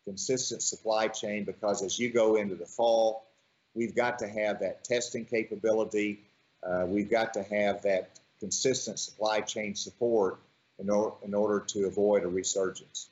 consistent 0.06 0.62
supply 0.62 1.08
chain, 1.08 1.44
because 1.44 1.84
as 1.84 1.98
you 2.00 2.10
go 2.12 2.36
into 2.36 2.56
the 2.56 2.66
fall, 2.66 3.28
we've 3.74 3.96
got 3.96 4.20
to 4.20 4.28
have 4.28 4.60
that 4.60 4.84
testing 4.84 5.26
capability. 5.26 6.22
Uh, 6.64 6.86
we've 6.88 7.10
got 7.10 7.34
to 7.34 7.44
have 7.44 7.82
that 7.84 8.20
consistent 8.40 9.00
supply 9.00 9.42
chain 9.42 9.76
support 9.76 10.40
in, 10.80 10.90
or, 10.90 11.16
in 11.24 11.34
order 11.34 11.60
to 11.60 11.86
avoid 11.86 12.24
a 12.24 12.28
resurgence. 12.28 13.10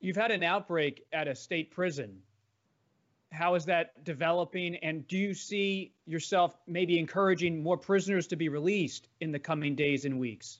You've 0.00 0.16
had 0.16 0.30
an 0.30 0.42
outbreak 0.42 1.04
at 1.12 1.28
a 1.28 1.34
state 1.34 1.70
prison. 1.70 2.22
How 3.32 3.54
is 3.54 3.66
that 3.66 4.04
developing? 4.04 4.76
And 4.76 5.06
do 5.06 5.16
you 5.16 5.34
see 5.34 5.92
yourself 6.06 6.56
maybe 6.66 6.98
encouraging 6.98 7.62
more 7.62 7.76
prisoners 7.76 8.28
to 8.28 8.36
be 8.36 8.48
released 8.48 9.08
in 9.20 9.32
the 9.32 9.38
coming 9.38 9.74
days 9.74 10.04
and 10.04 10.18
weeks? 10.18 10.58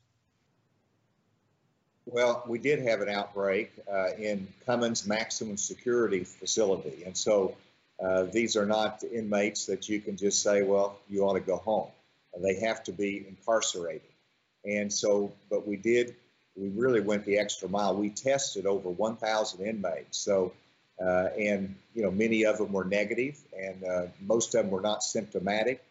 Well, 2.05 2.45
we 2.47 2.59
did 2.59 2.81
have 2.87 3.01
an 3.01 3.09
outbreak 3.09 3.73
uh, 3.93 4.11
in 4.19 4.47
Cummins 4.65 5.07
Maximum 5.07 5.57
Security 5.57 6.23
Facility. 6.23 7.03
And 7.05 7.17
so 7.17 7.57
uh, 8.01 8.25
these 8.25 8.57
are 8.57 8.67
not 8.67 9.03
inmates 9.03 9.67
that 9.67 9.89
you 9.89 10.01
can 10.01 10.17
just 10.17 10.43
say, 10.43 10.63
well, 10.63 10.99
you 11.09 11.23
ought 11.23 11.35
to 11.35 11.41
go 11.41 11.57
home 11.57 11.89
they 12.43 12.61
have 12.61 12.83
to 12.85 12.93
be 12.93 13.25
incarcerated. 13.29 14.03
And 14.65 14.93
so, 14.93 15.33
but 15.51 15.67
we 15.67 15.77
did, 15.77 16.17
we 16.57 16.69
really 16.69 17.01
went 17.01 17.25
the 17.25 17.39
extra 17.39 17.69
mile. 17.69 17.95
We 17.95 18.11
tested 18.11 18.67
over 18.67 18.89
1,000 18.89 19.65
inmates. 19.65 20.19
So, 20.19 20.53
uh, 21.01 21.29
and, 21.39 21.75
you 21.95 22.03
know, 22.03 22.11
many 22.11 22.45
of 22.45 22.59
them 22.59 22.73
were 22.73 22.85
negative 22.85 23.39
and 23.57 23.85
uh, 23.85 24.07
most 24.21 24.55
of 24.55 24.63
them 24.63 24.71
were 24.71 24.81
not 24.81 25.03
symptomatic. 25.03 25.83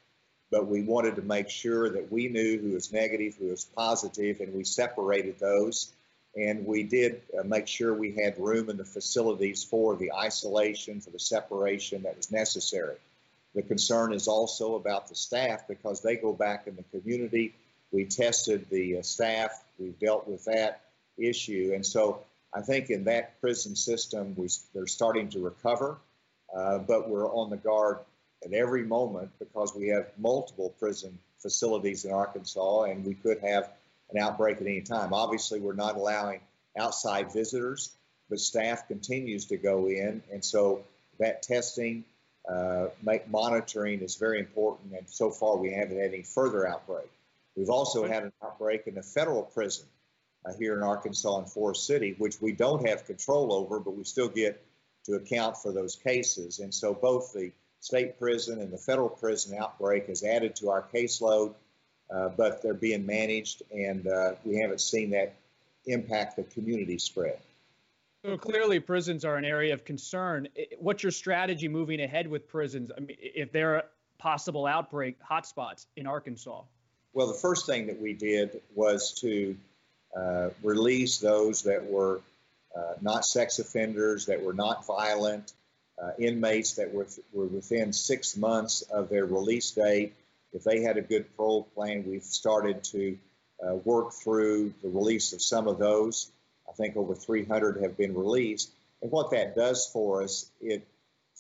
But 0.52 0.68
we 0.68 0.84
wanted 0.84 1.16
to 1.16 1.22
make 1.22 1.50
sure 1.50 1.90
that 1.90 2.12
we 2.12 2.28
knew 2.28 2.60
who 2.60 2.74
was 2.74 2.94
negative, 2.94 3.36
who 3.36 3.48
was 3.48 3.66
positive, 3.66 4.42
and 4.42 4.54
we 4.54 4.64
separated 4.64 5.40
those. 5.40 5.92
And 6.36 6.66
we 6.66 6.84
did 6.84 7.22
uh, 7.38 7.44
make 7.44 7.68
sure 7.68 7.94
we 7.94 8.12
had 8.12 8.38
room 8.38 8.70
in 8.70 8.78
the 8.78 8.86
facilities 8.86 9.64
for 9.64 9.96
the 9.96 10.14
isolation, 10.14 11.02
for 11.02 11.10
the 11.10 11.20
separation 11.20 12.04
that 12.04 12.16
was 12.16 12.32
necessary. 12.32 12.98
The 13.56 13.64
concern 13.64 14.14
is 14.14 14.28
also 14.28 14.76
about 14.76 15.08
the 15.08 15.16
staff 15.16 15.68
because 15.68 16.02
they 16.02 16.16
go 16.16 16.34
back 16.34 16.68
in 16.68 16.76
the 16.76 17.00
community. 17.00 17.56
We 17.92 18.06
tested 18.06 18.68
the 18.70 19.00
uh, 19.00 19.02
staff, 19.02 19.64
we've 19.80 19.98
dealt 19.98 20.28
with 20.28 20.46
that 20.46 20.82
issue. 21.18 21.72
And 21.74 21.86
so 21.86 22.22
I 22.56 22.62
think 22.62 22.90
in 22.90 23.04
that 23.04 23.40
prison 23.42 23.76
system, 23.76 24.34
we, 24.38 24.48
they're 24.74 24.88
starting 24.88 25.30
to 25.30 25.40
recover, 25.40 25.98
uh, 26.56 26.78
but 26.80 27.10
we're 27.10 27.30
on 27.30 27.50
the 27.50 27.58
guard 27.58 28.00
at 28.46 28.54
every 28.54 28.84
moment 28.84 29.32
because 29.40 29.76
we 29.76 29.90
have 29.90 30.08
multiple 30.18 30.74
prison 30.80 31.20
facilities 31.40 32.06
in 32.06 32.14
Arkansas 32.14 32.84
and 32.84 33.06
we 33.06 33.14
could 33.14 33.40
have 33.40 33.70
an 34.14 34.22
outbreak 34.22 34.58
at 34.58 34.68
any 34.68 34.82
time. 34.82 35.14
Obviously, 35.14 35.60
we're 35.60 35.74
not 35.74 35.98
allowing 35.98 36.40
outside 36.78 37.34
visitors, 37.34 37.92
but 38.30 38.40
staff 38.40 38.88
continues 38.88 39.46
to 39.46 39.58
go 39.58 39.88
in. 39.88 40.24
And 40.32 40.44
so 40.44 40.84
that 41.20 41.44
testing, 41.44 42.06
uh, 42.50 42.88
make 43.04 43.30
monitoring 43.30 44.00
is 44.00 44.16
very 44.16 44.40
important, 44.40 44.94
and 44.94 45.10
so 45.10 45.30
far 45.30 45.58
we 45.58 45.74
haven't 45.74 45.98
had 45.98 46.14
any 46.14 46.24
further 46.24 46.66
outbreak. 46.66 47.10
We've 47.56 47.70
also 47.70 48.08
had 48.08 48.24
an 48.24 48.32
outbreak 48.44 48.88
in 48.88 48.98
a 48.98 49.04
federal 49.04 49.44
prison 49.44 49.88
uh, 50.46 50.54
here 50.60 50.76
in 50.76 50.84
Arkansas 50.84 51.38
and 51.38 51.50
Forrest 51.50 51.86
City, 51.86 52.16
which 52.18 52.42
we 52.42 52.52
don't 52.52 52.88
have 52.88 53.06
control 53.06 53.54
over, 53.54 53.80
but 53.80 53.96
we 53.96 54.04
still 54.04 54.30
get 54.30 54.64
to 55.06 55.14
account 55.14 55.58
for 55.58 55.72
those 55.72 55.96
cases. 55.96 56.60
And 56.60 56.74
so 56.74 56.94
both 56.94 57.34
the 57.34 57.52
state 57.80 58.20
prison 58.20 58.60
and 58.62 58.72
the 58.72 58.78
federal 58.78 59.10
prison 59.10 59.58
outbreak 59.58 60.08
has 60.08 60.24
added 60.24 60.56
to 60.58 60.70
our 60.70 60.84
caseload, 60.94 61.54
uh, 62.14 62.30
but 62.30 62.62
they're 62.62 62.74
being 62.74 63.06
managed, 63.06 63.64
and 63.72 64.08
uh, 64.08 64.34
we 64.44 64.58
haven't 64.58 64.82
seen 64.82 65.12
that 65.12 65.36
impact 65.86 66.36
the 66.36 66.44
community 66.44 66.98
spread. 66.98 67.38
So 68.24 68.38
clearly, 68.38 68.80
prisons 68.80 69.24
are 69.24 69.36
an 69.36 69.46
area 69.46 69.74
of 69.74 69.86
concern. 69.86 70.48
What's 70.80 71.04
your 71.04 71.12
strategy 71.12 71.68
moving 71.68 72.02
ahead 72.02 72.28
with 72.28 72.48
prisons? 72.48 72.92
I 72.96 73.00
mean, 73.00 73.16
if 73.20 73.52
there 73.52 73.76
are 73.76 73.84
possible 74.18 74.66
outbreak 74.66 75.18
hotspots 75.22 75.86
in 75.96 76.08
Arkansas. 76.08 76.64
Well, 77.14 77.28
the 77.28 77.36
first 77.36 77.68
thing 77.68 77.86
that 77.88 78.02
we 78.02 78.14
did 78.14 78.62
was 78.74 79.14
to 79.22 79.56
release 80.62 81.18
those 81.18 81.64
that 81.64 81.86
were 81.90 82.22
uh, 82.76 82.94
not 83.02 83.26
sex 83.26 83.60
offenders, 83.60 84.26
that 84.26 84.44
were 84.44 84.54
not 84.54 84.86
violent, 84.86 85.54
uh, 86.02 86.12
inmates 86.20 86.74
that 86.74 86.94
were, 86.94 87.08
were 87.32 87.46
within 87.46 87.94
six 87.94 88.36
months 88.36 88.82
of 88.82 89.10
their 89.10 89.26
release 89.26 89.72
date. 89.72 90.14
If 90.52 90.64
they 90.64 90.82
had 90.82 90.98
a 90.98 91.02
good 91.02 91.36
parole 91.36 91.64
plan, 91.76 92.04
we've 92.06 92.24
started 92.24 92.84
to 92.86 93.18
uh, 93.66 93.76
work 93.76 94.12
through 94.14 94.74
the 94.82 94.90
release 94.90 95.34
of 95.34 95.42
some 95.42 95.68
of 95.68 95.80
those. 95.80 96.30
I 96.68 96.74
think 96.74 96.98
over 96.98 97.16
300 97.16 97.82
have 97.82 97.98
been 97.98 98.14
released. 98.14 98.72
And 99.02 99.12
what 99.12 99.32
that 99.32 99.56
does 99.56 99.88
for 99.88 100.24
us, 100.24 100.50
it 100.62 100.86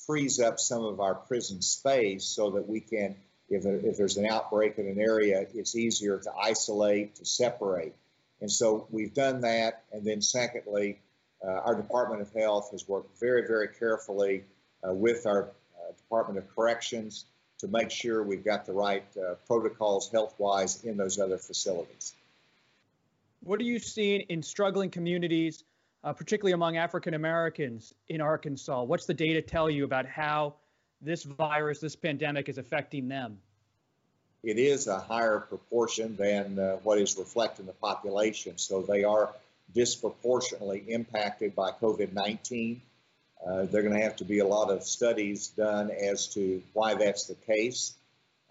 frees 0.05 0.39
up 0.39 0.60
some 0.60 0.86
of 0.86 1.00
our 1.00 1.15
prison 1.15 1.62
space 1.62 2.25
so 2.25 2.51
that 2.51 2.67
we 2.67 2.79
can, 2.79 3.15
if, 3.50 3.65
if 3.65 3.98
there's 3.98 4.17
an 4.17 4.25
outbreak 4.25 4.77
in 4.77 4.88
an 4.88 5.00
area, 5.00 5.46
it's 5.53 5.75
easier 5.75 6.17
to 6.20 6.32
isolate, 6.34 7.15
to 7.15 7.25
separate. 7.25 7.94
And 8.42 8.51
so 8.51 8.88
we've 8.92 9.13
done 9.13 9.42
that. 9.42 9.84
And 9.92 10.06
then, 10.06 10.22
secondly, 10.22 11.00
uh, 11.44 11.51
our 11.51 11.75
Department 11.75 12.22
of 12.22 12.34
Health 12.34 12.72
has 12.72 12.88
worked 12.88 13.20
very, 13.20 13.48
very 13.48 13.68
carefully 13.68 14.44
uh, 14.88 14.94
with 14.94 15.25
our 15.25 15.44
uh, 15.44 15.92
Department 15.98 16.38
of 16.38 16.56
Corrections 16.56 17.25
to 17.60 17.68
make 17.68 17.89
sure 17.89 18.24
we've 18.24 18.44
got 18.44 18.65
the 18.65 18.74
right 18.74 19.06
uh, 19.18 19.36
protocols 19.48 20.10
health 20.12 20.36
wise 20.38 20.84
in 20.84 20.98
those 20.98 21.20
other 21.20 21.38
facilities. 21.38 22.13
What 23.42 23.60
are 23.60 23.63
you 23.63 23.80
seeing 23.80 24.22
in 24.22 24.42
struggling 24.42 24.89
communities, 24.89 25.63
uh, 26.04 26.13
particularly 26.13 26.54
among 26.54 26.77
African 26.77 27.13
Americans 27.13 27.94
in 28.10 28.20
Arkansas? 28.20 28.84
What's 28.84 29.06
the 29.06 29.13
data 29.13 29.42
tell 29.42 29.70
you 29.70 29.86
about 29.86 30.06
how 30.06 30.56
this 31.01 31.24
virus, 31.24 31.80
this 31.80 31.96
pandemic, 31.96 32.50
is 32.50 32.58
affecting 32.58 33.08
them? 33.08 33.38
It 34.45 34.59
is 34.59 34.85
a 34.85 34.99
higher 34.99 35.39
proportion 35.39 36.15
than 36.17 36.59
uh, 36.59 36.75
what 36.83 36.99
is 36.99 37.17
reflected 37.17 37.61
in 37.61 37.65
the 37.65 37.73
population. 37.73 38.59
So 38.59 38.83
they 38.83 39.03
are 39.03 39.33
disproportionately 39.73 40.83
impacted 40.87 41.55
by 41.55 41.71
COVID 41.71 42.13
19. 42.13 42.79
Uh, 43.43 43.65
there 43.65 43.79
are 43.79 43.83
going 43.83 43.95
to 43.95 44.03
have 44.03 44.15
to 44.17 44.23
be 44.23 44.39
a 44.39 44.45
lot 44.45 44.69
of 44.69 44.83
studies 44.83 45.47
done 45.47 45.89
as 45.89 46.27
to 46.35 46.61
why 46.73 46.93
that's 46.93 47.25
the 47.25 47.33
case. 47.33 47.95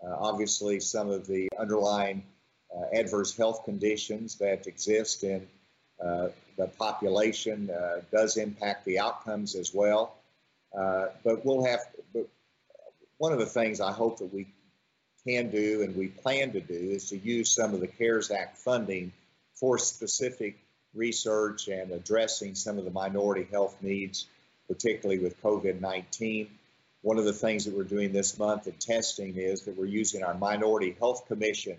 Uh, 0.04 0.16
obviously, 0.18 0.80
some 0.80 1.10
of 1.10 1.28
the 1.28 1.48
underlying 1.56 2.24
uh, 2.76 2.86
adverse 2.92 3.36
health 3.36 3.64
conditions 3.64 4.34
that 4.38 4.66
exist 4.66 5.22
in 5.22 5.46
uh, 6.04 6.26
the 6.56 6.66
population 6.76 7.70
uh, 7.70 8.00
does 8.10 8.36
impact 8.36 8.84
the 8.84 8.98
outcomes 8.98 9.54
as 9.54 9.72
well. 9.72 10.16
but 10.72 11.44
we'll 11.44 11.64
have 11.64 11.78
one 13.18 13.32
of 13.32 13.38
the 13.38 13.46
things 13.46 13.80
I 13.80 13.92
hope 13.92 14.18
that 14.18 14.34
we 14.34 14.48
can 15.26 15.50
do 15.50 15.83
and 15.83 15.97
we 15.97 16.09
plan 16.09 16.52
to 16.52 16.61
do 16.61 16.75
is 16.75 17.09
to 17.09 17.16
use 17.16 17.50
some 17.50 17.75
of 17.75 17.81
the 17.81 17.87
CARES 17.87 18.31
Act 18.31 18.59
funding 18.59 19.12
for 19.54 19.78
specific 19.78 20.59
research 20.95 21.69
and 21.69 21.90
addressing 21.90 22.54
some 22.54 22.78
of 22.78 22.85
the 22.85 22.90
minority 22.90 23.47
health 23.50 23.76
needs, 23.83 24.26
particularly 24.69 25.21
with 25.21 25.43
COVID 25.43 25.81
19. 25.81 26.49
One 27.02 27.19
of 27.19 27.25
the 27.25 27.33
things 27.33 27.64
that 27.64 27.75
we're 27.75 27.85
doing 27.85 28.12
this 28.12 28.38
month 28.38 28.66
in 28.66 28.75
testing 28.75 29.37
is 29.37 29.62
that 29.62 29.76
we're 29.76 29.85
using 29.85 30.23
our 30.23 30.35
Minority 30.35 30.97
Health 30.99 31.26
Commission 31.28 31.76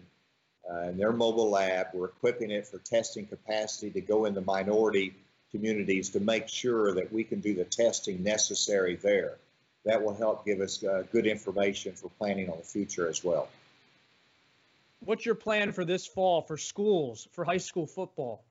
uh, 0.70 0.82
and 0.82 1.00
their 1.00 1.12
mobile 1.12 1.50
lab. 1.50 1.88
We're 1.94 2.10
equipping 2.10 2.52
it 2.52 2.68
for 2.68 2.78
testing 2.78 3.25
capacity 3.25 3.90
to 3.92 4.02
go 4.02 4.25
in 4.25 4.36
the 4.36 4.42
minority 4.42 5.16
communities 5.52 6.10
to 6.10 6.20
make 6.20 6.48
sure 6.48 6.94
that 6.94 7.12
we 7.12 7.24
can 7.24 7.40
do 7.40 7.56
the 7.56 7.64
testing 7.64 8.22
necessary 8.24 8.98
there. 8.98 9.38
That 9.86 10.04
will 10.04 10.15
help 10.15 10.46
give 10.46 10.62
us 10.62 10.84
uh, 10.84 11.04
good 11.12 11.27
information 11.27 11.94
for 11.94 12.10
planning 12.18 12.50
on 12.50 12.58
the 12.58 12.63
future 12.63 13.08
as 13.08 13.24
well. 13.24 13.48
What's 15.01 15.25
your 15.25 15.36
plan 15.36 15.72
for 15.72 15.86
this 15.86 16.08
fall 16.08 16.42
for 16.42 16.58
schools, 16.58 17.27
for 17.34 17.46
high 17.46 17.58
school 17.58 17.86
football 17.86 18.44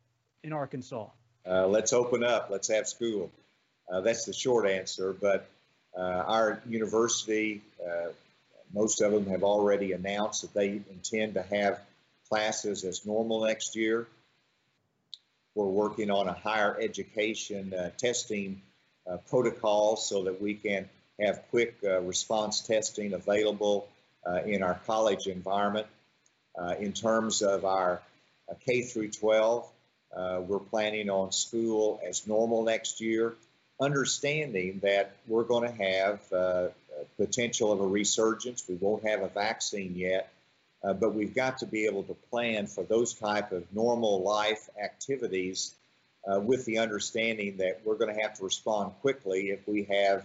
in 0.44 0.52
Arkansas? 0.52 1.08
Uh, 1.46 1.66
let's 1.66 1.92
open 1.92 2.22
up. 2.22 2.48
Let's 2.50 2.68
have 2.68 2.86
school. 2.86 3.32
Uh, 3.92 4.00
that's 4.00 4.24
the 4.24 4.32
short 4.32 4.68
answer. 4.68 5.12
But 5.12 5.48
uh, 5.96 6.00
our 6.00 6.62
university, 6.68 7.62
uh, 7.84 8.10
most 8.72 9.00
of 9.00 9.12
them 9.12 9.26
have 9.26 9.42
already 9.42 9.92
announced 9.92 10.42
that 10.42 10.54
they 10.54 10.80
intend 10.90 11.34
to 11.34 11.42
have 11.42 11.80
classes 12.28 12.84
as 12.84 13.04
normal 13.04 13.44
next 13.44 13.76
year. 13.76 14.06
We're 15.54 15.66
working 15.66 16.10
on 16.10 16.28
a 16.28 16.32
higher 16.32 16.76
education 16.80 17.74
uh, 17.74 17.90
testing 17.98 18.62
uh, 19.08 19.18
protocol 19.28 19.96
so 19.96 20.24
that 20.24 20.40
we 20.40 20.54
can 20.54 20.88
have 21.20 21.42
quick 21.50 21.76
response 21.82 22.60
testing 22.60 23.12
available 23.12 23.88
in 24.46 24.62
our 24.62 24.74
college 24.86 25.26
environment. 25.26 25.86
in 26.78 26.92
terms 26.92 27.42
of 27.42 27.64
our 27.64 28.02
K 28.66 28.82
through 28.82 29.10
12, 29.10 29.68
uh, 30.14 30.40
we're 30.46 30.60
planning 30.60 31.10
on 31.10 31.32
school 31.32 32.00
as 32.06 32.26
normal 32.26 32.62
next 32.62 33.00
year, 33.00 33.34
understanding 33.80 34.80
that 34.82 35.16
we're 35.26 35.42
going 35.42 35.68
to 35.68 35.84
have 35.84 36.32
uh, 36.32 36.68
potential 37.16 37.72
of 37.72 37.80
a 37.80 37.86
resurgence. 37.86 38.64
We 38.68 38.76
won't 38.76 39.06
have 39.06 39.22
a 39.22 39.28
vaccine 39.28 39.94
yet, 39.96 40.32
uh, 40.84 40.92
but 40.92 41.14
we've 41.14 41.34
got 41.34 41.58
to 41.58 41.66
be 41.66 41.86
able 41.86 42.04
to 42.04 42.14
plan 42.30 42.66
for 42.68 42.84
those 42.84 43.14
type 43.14 43.50
of 43.50 43.64
normal 43.74 44.22
life 44.22 44.68
activities 44.82 45.74
uh, 46.26 46.38
with 46.38 46.64
the 46.64 46.78
understanding 46.78 47.56
that 47.56 47.80
we're 47.84 47.96
going 47.96 48.14
to 48.14 48.22
have 48.22 48.34
to 48.34 48.44
respond 48.44 48.92
quickly 49.00 49.50
if 49.50 49.66
we 49.66 49.82
have 49.84 50.24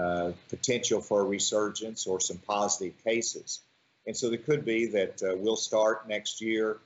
uh, 0.00 0.32
potential 0.48 1.00
for 1.00 1.20
a 1.20 1.24
resurgence 1.24 2.06
or 2.06 2.20
some 2.20 2.38
positive 2.38 2.94
cases. 3.04 3.60
And 4.06 4.16
so 4.16 4.32
it 4.32 4.44
could 4.44 4.64
be 4.64 4.86
that 4.86 5.22
uh, 5.22 5.36
we'll 5.36 5.56
start 5.56 6.08
next 6.08 6.40
year 6.40 6.78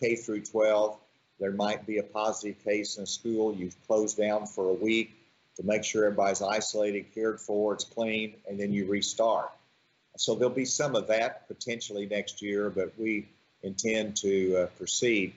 K 0.00 0.16
through 0.16 0.42
12 0.42 0.98
there 1.40 1.52
might 1.52 1.86
be 1.86 1.98
a 1.98 2.02
positive 2.02 2.62
case 2.62 2.98
in 2.98 3.04
a 3.04 3.06
school. 3.06 3.54
You've 3.54 3.74
closed 3.86 4.18
down 4.18 4.46
for 4.46 4.68
a 4.68 4.74
week 4.74 5.16
to 5.56 5.62
make 5.64 5.84
sure 5.84 6.04
everybody's 6.04 6.42
isolated, 6.42 7.14
cared 7.14 7.40
for, 7.40 7.72
it's 7.72 7.84
clean, 7.84 8.34
and 8.46 8.60
then 8.60 8.72
you 8.72 8.86
restart. 8.86 9.50
So 10.18 10.34
there'll 10.34 10.54
be 10.54 10.66
some 10.66 10.94
of 10.94 11.08
that 11.08 11.48
potentially 11.48 12.04
next 12.06 12.42
year, 12.42 12.68
but 12.68 12.92
we 12.98 13.26
intend 13.62 14.16
to 14.18 14.56
uh, 14.56 14.66
proceed. 14.76 15.32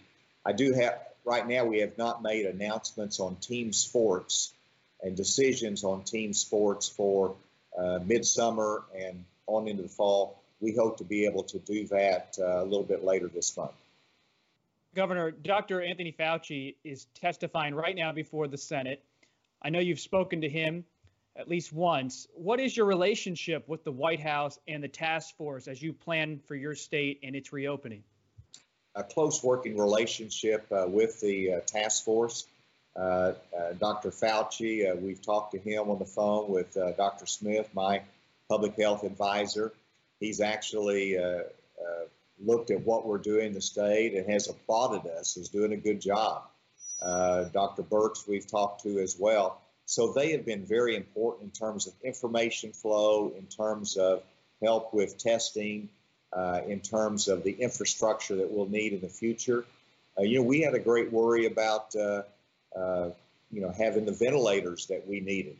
I 0.46 0.52
do 0.52 0.74
have, 0.74 1.00
right 1.24 1.48
now, 1.48 1.64
we 1.64 1.80
have 1.80 1.98
not 1.98 2.22
made 2.22 2.46
announcements 2.46 3.22
on 3.22 3.38
team 3.38 3.72
sports 3.72 4.52
and 5.04 5.16
decisions 5.16 5.84
on 5.84 6.04
team 6.04 6.34
sports 6.34 6.88
for 6.88 7.36
uh, 7.78 8.00
midsummer 8.06 8.84
and 8.98 9.24
on 9.48 9.68
into 9.68 9.84
the 9.84 9.90
fall. 9.90 10.40
We 10.62 10.74
hope 10.74 10.98
to 10.98 11.04
be 11.04 11.26
able 11.26 11.44
to 11.44 11.60
do 11.60 11.88
that 11.88 12.38
uh, 12.40 12.64
a 12.64 12.64
little 12.64 12.84
bit 12.84 13.04
later 13.04 13.28
this 13.28 13.56
month. 13.58 13.74
Governor, 14.96 15.32
Dr. 15.32 15.82
Anthony 15.82 16.16
Fauci 16.18 16.76
is 16.84 17.06
testifying 17.20 17.74
right 17.76 17.96
now 17.96 18.12
before 18.12 18.48
the 18.48 18.58
Senate. 18.58 19.04
I 19.62 19.70
know 19.70 19.80
you've 19.80 20.00
spoken 20.00 20.42
to 20.42 20.50
him 20.50 20.86
at 21.36 21.50
least 21.50 21.74
once. 21.74 22.28
What 22.36 22.60
is 22.60 22.78
your 22.78 22.86
relationship 22.86 23.68
with 23.68 23.84
the 23.84 23.92
White 23.92 24.20
House 24.20 24.60
and 24.68 24.84
the 24.84 24.88
task 24.88 25.36
force 25.36 25.68
as 25.68 25.82
you 25.82 25.94
plan 25.94 26.40
for 26.48 26.56
your 26.56 26.76
state 26.76 27.22
and 27.24 27.36
its 27.36 27.52
reopening? 27.52 28.04
A 28.96 29.04
close 29.04 29.44
working 29.44 29.78
relationship 29.78 30.68
uh, 30.72 30.86
with 30.88 31.20
the 31.20 31.56
uh, 31.56 31.60
task 31.62 32.06
force. 32.06 32.46
Uh, 32.96 33.34
uh 33.58 33.74
Dr. 33.80 34.12
Fauci, 34.12 34.90
uh, 34.90 34.96
we've 34.96 35.22
talked 35.22 35.54
to 35.54 35.60
him 35.60 35.90
on 35.90 36.00
the 36.00 36.06
phone 36.06 36.50
with 36.50 36.74
Dr. 36.98 37.26
Smith, 37.26 37.70
my 37.74 38.02
public 38.50 38.76
health 38.76 39.04
advisor. 39.04 39.74
He's 40.20 40.42
actually 40.42 41.18
looked 42.40 42.72
at 42.72 42.82
what 42.82 43.06
we're 43.06 43.18
doing 43.18 43.48
in 43.48 43.54
the 43.54 43.62
state 43.62 44.14
and 44.14 44.30
has 44.30 44.50
applauded 44.50 45.10
us 45.12 45.38
as 45.38 45.50
doing 45.50 45.74
a 45.74 45.78
good 45.78 46.02
job. 46.02 46.44
Uh, 47.02 47.46
Dr. 47.46 47.84
Birx, 47.84 48.28
we've 48.28 48.48
talked 48.48 48.84
to 48.84 49.00
as 49.00 49.18
well. 49.20 49.62
So 49.86 50.14
they 50.14 50.32
have 50.32 50.46
been 50.46 50.66
very 50.66 50.96
important 50.96 51.44
in 51.44 51.52
terms 51.52 51.88
of 51.88 51.94
information 52.04 52.72
flow, 52.72 53.34
in 53.38 53.46
terms 53.48 53.98
of 53.98 54.24
help 54.62 54.94
with 54.94 55.18
testing, 55.18 55.90
uh, 56.32 56.62
in 56.68 56.80
terms 56.80 57.28
of 57.28 57.44
the 57.44 57.52
infrastructure 57.52 58.38
that 58.38 58.50
we'll 58.50 58.70
need 58.70 58.94
in 58.94 59.02
the 59.02 59.10
future. 59.10 59.66
Uh, 60.18 60.22
you 60.24 60.40
know, 60.40 60.46
we 60.46 60.62
had 60.62 60.74
a 60.74 60.80
great 60.80 61.12
worry 61.12 61.46
about, 61.46 61.94
you 62.76 63.62
know, 63.62 63.72
having 63.78 64.06
the 64.06 64.12
ventilators 64.12 64.88
that 64.88 65.08
we 65.08 65.20
needed. 65.20 65.58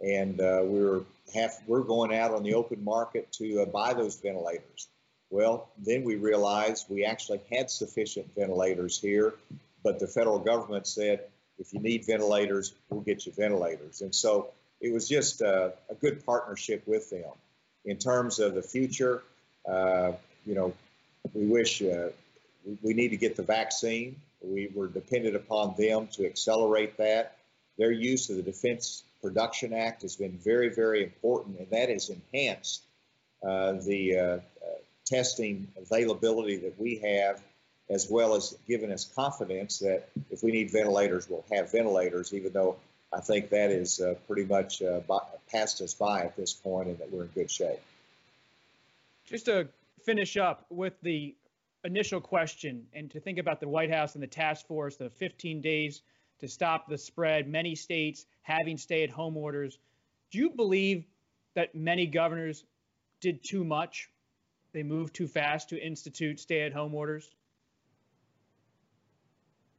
And 0.00 0.40
uh, 0.40 0.62
we 0.64 0.80
are 0.80 1.00
half, 1.34 1.62
we're 1.66 1.82
going 1.82 2.14
out 2.14 2.32
on 2.32 2.42
the 2.42 2.54
open 2.54 2.82
market 2.82 3.32
to 3.32 3.64
buy 3.66 3.94
those 3.94 4.16
ventilators. 4.16 4.88
Well, 5.30 5.68
then 5.78 6.04
we 6.04 6.16
realized 6.16 6.86
we 6.88 7.04
actually 7.04 7.40
had 7.50 7.70
sufficient 7.70 8.34
ventilators 8.36 9.00
here, 9.00 9.34
but 9.82 9.98
the 9.98 10.06
federal 10.06 10.38
government 10.38 10.86
said, 10.86 11.20
if 11.58 11.72
you 11.72 11.80
need 11.80 12.04
ventilators, 12.04 12.72
we'll 12.88 13.00
get 13.00 13.26
you 13.26 13.32
ventilators. 13.32 14.00
And 14.00 14.14
so 14.14 14.48
it 14.80 14.92
was 14.92 15.08
just 15.08 15.40
a, 15.40 15.72
a 15.88 15.94
good 15.94 16.24
partnership 16.26 16.82
with 16.86 17.10
them. 17.10 17.32
In 17.84 17.98
terms 17.98 18.38
of 18.38 18.54
the 18.54 18.62
future, 18.62 19.22
uh, 19.68 20.12
you 20.46 20.54
know, 20.54 20.74
we 21.32 21.46
wish 21.46 21.82
uh, 21.82 22.08
we 22.82 22.94
need 22.94 23.08
to 23.08 23.16
get 23.16 23.36
the 23.36 23.42
vaccine. 23.42 24.16
We 24.44 24.70
were 24.74 24.88
dependent 24.88 25.36
upon 25.36 25.74
them 25.76 26.08
to 26.12 26.26
accelerate 26.26 26.98
that. 26.98 27.36
Their 27.78 27.92
use 27.92 28.30
of 28.30 28.36
the 28.36 28.42
Defense 28.42 29.02
Production 29.22 29.72
Act 29.72 30.02
has 30.02 30.16
been 30.16 30.38
very, 30.38 30.68
very 30.68 31.02
important, 31.02 31.58
and 31.58 31.70
that 31.70 31.88
has 31.88 32.10
enhanced 32.10 32.82
uh, 33.42 33.72
the 33.72 34.18
uh, 34.18 34.38
testing 35.04 35.68
availability 35.76 36.56
that 36.58 36.78
we 36.80 36.96
have, 36.96 37.42
as 37.90 38.08
well 38.08 38.34
as 38.34 38.56
given 38.66 38.90
us 38.90 39.04
confidence 39.14 39.78
that 39.80 40.08
if 40.30 40.42
we 40.42 40.50
need 40.50 40.70
ventilators, 40.70 41.28
we'll 41.28 41.44
have 41.52 41.70
ventilators, 41.70 42.32
even 42.32 42.52
though 42.52 42.76
I 43.12 43.20
think 43.20 43.50
that 43.50 43.70
is 43.70 44.00
uh, 44.00 44.14
pretty 44.26 44.44
much 44.44 44.82
uh, 44.82 45.00
by, 45.00 45.18
passed 45.50 45.80
us 45.82 45.94
by 45.94 46.22
at 46.22 46.36
this 46.36 46.52
point 46.52 46.88
and 46.88 46.98
that 46.98 47.12
we're 47.12 47.24
in 47.24 47.28
good 47.28 47.50
shape. 47.50 47.80
Just 49.26 49.46
to 49.46 49.68
finish 50.04 50.36
up 50.36 50.66
with 50.70 50.94
the 51.02 51.34
initial 51.84 52.20
question 52.20 52.86
and 52.92 53.10
to 53.10 53.20
think 53.20 53.38
about 53.38 53.60
the 53.60 53.68
White 53.68 53.90
House 53.90 54.14
and 54.14 54.22
the 54.22 54.28
task 54.28 54.66
force, 54.66 54.96
the 54.96 55.10
15 55.10 55.60
days 55.60 56.02
to 56.40 56.48
stop 56.48 56.88
the 56.88 56.98
spread, 56.98 57.48
many 57.48 57.74
states 57.74 58.26
having 58.42 58.76
stay 58.76 59.04
at 59.04 59.10
home 59.10 59.36
orders. 59.36 59.78
Do 60.30 60.38
you 60.38 60.50
believe 60.50 61.04
that 61.54 61.74
many 61.74 62.06
governors 62.06 62.64
did 63.20 63.44
too 63.44 63.64
much 63.64 64.08
they 64.74 64.82
moved 64.82 65.14
too 65.14 65.28
fast 65.28 65.70
to 65.70 65.80
institute 65.80 66.40
stay-at-home 66.40 66.94
orders? 66.94 67.30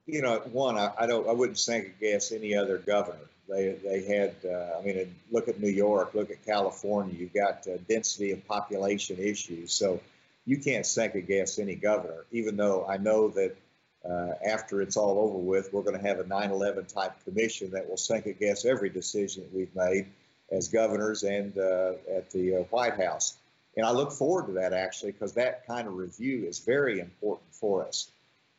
You 0.07 0.21
know, 0.21 0.39
one, 0.51 0.77
I, 0.77 0.91
I 0.97 1.05
don't, 1.05 1.27
I 1.27 1.33
wouldn't 1.33 1.59
second 1.59 1.93
against 1.99 2.31
any 2.31 2.55
other 2.55 2.77
governor. 2.77 3.19
They 3.49 3.75
they 3.83 4.03
had, 4.05 4.35
uh, 4.43 4.79
I 4.79 4.81
mean, 4.81 5.13
look 5.31 5.47
at 5.47 5.59
New 5.59 5.69
York, 5.69 6.13
look 6.15 6.31
at 6.31 6.43
California. 6.45 7.13
You've 7.13 7.33
got 7.33 7.67
uh, 7.67 7.77
density 7.87 8.31
of 8.31 8.47
population 8.47 9.17
issues, 9.19 9.71
so 9.71 9.99
you 10.45 10.57
can't 10.57 10.85
second 10.85 11.27
guess 11.27 11.59
any 11.59 11.75
governor. 11.75 12.25
Even 12.31 12.55
though 12.55 12.85
I 12.85 12.97
know 12.97 13.29
that 13.29 13.55
uh, 14.07 14.33
after 14.45 14.81
it's 14.81 14.97
all 14.97 15.17
over 15.19 15.37
with, 15.37 15.73
we're 15.73 15.81
going 15.81 15.99
to 15.99 16.07
have 16.07 16.19
a 16.19 16.23
9/11 16.23 16.93
type 16.93 17.13
commission 17.23 17.71
that 17.71 17.89
will 17.89 17.97
second 17.97 18.37
guess 18.39 18.65
every 18.65 18.89
decision 18.89 19.43
that 19.43 19.53
we've 19.53 19.75
made 19.75 20.07
as 20.51 20.67
governors 20.67 21.23
and 21.23 21.57
uh, 21.57 21.93
at 22.15 22.29
the 22.31 22.57
uh, 22.57 22.59
White 22.69 23.01
House. 23.01 23.35
And 23.75 23.85
I 23.85 23.91
look 23.91 24.11
forward 24.11 24.47
to 24.47 24.53
that 24.53 24.73
actually 24.73 25.11
because 25.11 25.33
that 25.33 25.65
kind 25.67 25.87
of 25.87 25.95
review 25.95 26.45
is 26.45 26.59
very 26.59 26.99
important 26.99 27.53
for 27.53 27.85
us. 27.85 28.09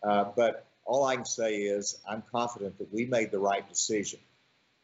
Uh, 0.02 0.24
but 0.36 0.66
all 0.84 1.04
I 1.04 1.16
can 1.16 1.24
say 1.24 1.62
is 1.62 1.98
I'm 2.08 2.22
confident 2.32 2.78
that 2.78 2.92
we 2.92 3.06
made 3.06 3.30
the 3.30 3.38
right 3.38 3.66
decision. 3.68 4.20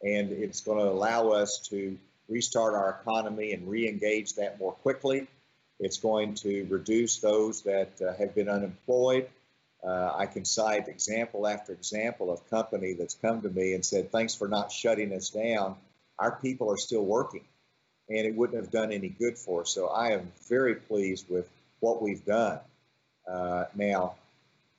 And 0.02 0.32
it's 0.32 0.60
going 0.60 0.78
to 0.78 0.90
allow 0.90 1.30
us 1.30 1.58
to 1.68 1.96
restart 2.28 2.74
our 2.74 3.00
economy 3.00 3.52
and 3.52 3.68
re 3.68 3.88
engage 3.88 4.34
that 4.34 4.58
more 4.58 4.72
quickly. 4.72 5.28
It's 5.84 5.98
going 5.98 6.34
to 6.36 6.66
reduce 6.70 7.18
those 7.18 7.62
that 7.62 8.00
uh, 8.00 8.14
have 8.14 8.34
been 8.34 8.48
unemployed. 8.48 9.28
Uh, 9.84 10.12
I 10.16 10.26
can 10.26 10.44
cite 10.44 10.88
example 10.88 11.46
after 11.46 11.72
example 11.72 12.30
of 12.32 12.48
company 12.48 12.94
that's 12.94 13.16
come 13.16 13.42
to 13.42 13.50
me 13.50 13.74
and 13.74 13.84
said, 13.84 14.12
thanks 14.12 14.34
for 14.34 14.48
not 14.48 14.70
shutting 14.70 15.12
us 15.12 15.30
down. 15.30 15.76
Our 16.18 16.32
people 16.40 16.70
are 16.70 16.78
still 16.78 17.04
working. 17.04 17.44
and 18.08 18.26
it 18.26 18.34
wouldn't 18.34 18.60
have 18.62 18.70
done 18.70 18.92
any 18.92 19.08
good 19.08 19.38
for 19.38 19.62
us. 19.62 19.70
So 19.70 19.88
I 19.88 20.12
am 20.12 20.30
very 20.48 20.74
pleased 20.76 21.26
with 21.28 21.48
what 21.80 22.02
we've 22.02 22.24
done. 22.24 22.60
Uh, 23.30 23.64
now, 23.74 24.14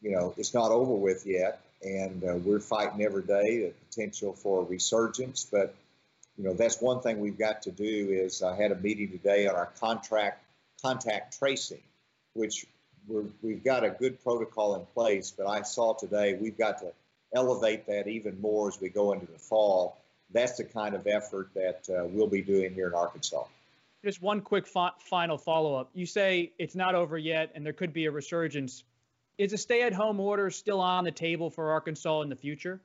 you 0.02 0.12
know, 0.12 0.34
it's 0.38 0.54
not 0.54 0.72
over 0.72 0.94
with 0.94 1.26
yet, 1.26 1.62
and 1.82 2.24
uh, 2.24 2.36
we're 2.36 2.60
fighting 2.60 3.04
every 3.04 3.24
day 3.24 3.66
the 3.66 3.74
potential 3.90 4.34
for 4.34 4.64
resurgence. 4.66 5.48
But 5.50 5.74
you 6.38 6.44
know, 6.44 6.54
that's 6.54 6.82
one 6.82 7.02
thing 7.02 7.20
we've 7.20 7.38
got 7.38 7.64
to 7.64 7.72
do. 7.72 8.10
Is 8.12 8.44
I 8.44 8.56
had 8.56 8.72
a 8.72 8.76
meeting 8.76 9.10
today 9.12 9.48
on 9.48 9.56
our 9.56 9.70
contract 9.80 10.44
contact 10.84 11.40
tracing, 11.40 11.82
which 12.34 12.66
we 13.08 13.54
have 13.54 13.64
got 13.64 13.84
a 13.84 13.90
good 13.90 14.22
protocol 14.24 14.76
in 14.76 14.86
place. 14.94 15.34
But 15.36 15.48
I 15.48 15.62
saw 15.62 15.94
today 15.94 16.38
we've 16.40 16.58
got 16.58 16.80
to 16.80 16.92
elevate 17.34 17.88
that 17.88 18.08
even 18.08 18.40
more 18.42 18.68
as 18.68 18.80
we 18.80 18.90
go 18.90 19.14
into 19.14 19.26
the 19.26 19.40
fall. 19.40 19.98
That's 20.32 20.58
the 20.58 20.64
kind 20.64 20.96
of 20.96 21.08
effort 21.08 21.50
that 21.56 21.88
uh, 21.90 22.06
we'll 22.06 22.28
be 22.28 22.42
doing 22.42 22.74
here 22.74 22.88
in 22.88 22.94
Arkansas. 22.94 23.44
Just 24.04 24.22
one 24.22 24.42
quick 24.42 24.68
fi- 24.68 24.92
final 25.00 25.38
follow 25.38 25.76
up. 25.76 25.90
You 25.94 26.06
say 26.06 26.52
it's 26.60 26.76
not 26.76 26.96
over 26.96 27.18
yet 27.18 27.52
and 27.56 27.66
there 27.66 27.74
could 27.74 27.94
be 27.94 28.06
a 28.06 28.12
resurgence. 28.12 28.84
Is 29.38 29.54
a 29.54 29.58
stay 29.58 29.84
at 29.84 29.94
home 29.94 30.20
order 30.20 30.50
still 30.50 30.82
on 30.82 31.06
the 31.06 31.12
table 31.12 31.50
for 31.50 31.72
Arkansas 31.72 32.22
in 32.22 32.30
the 32.30 32.36
future? 32.36 32.80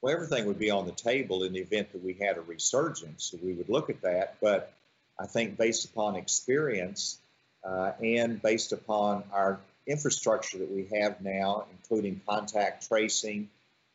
Well, 0.00 0.14
everything 0.14 0.46
would 0.46 0.58
be 0.58 0.70
on 0.70 0.86
the 0.86 0.92
table 0.92 1.42
in 1.42 1.52
the 1.52 1.60
event 1.60 1.92
that 1.92 2.04
we 2.04 2.12
had 2.14 2.36
a 2.36 2.40
resurgence. 2.42 3.24
So 3.24 3.38
we 3.42 3.52
would 3.54 3.68
look 3.68 3.90
at 3.90 4.02
that. 4.02 4.36
But 4.40 4.72
I 5.18 5.26
think 5.26 5.56
based 5.56 5.84
upon 5.84 6.16
experience 6.16 7.18
uh, 7.64 7.92
and 8.02 8.40
based 8.40 8.72
upon 8.72 9.24
our 9.32 9.58
infrastructure 9.86 10.58
that 10.58 10.70
we 10.70 10.86
have 11.00 11.20
now, 11.20 11.64
including 11.72 12.20
contact 12.28 12.86
tracing 12.88 13.48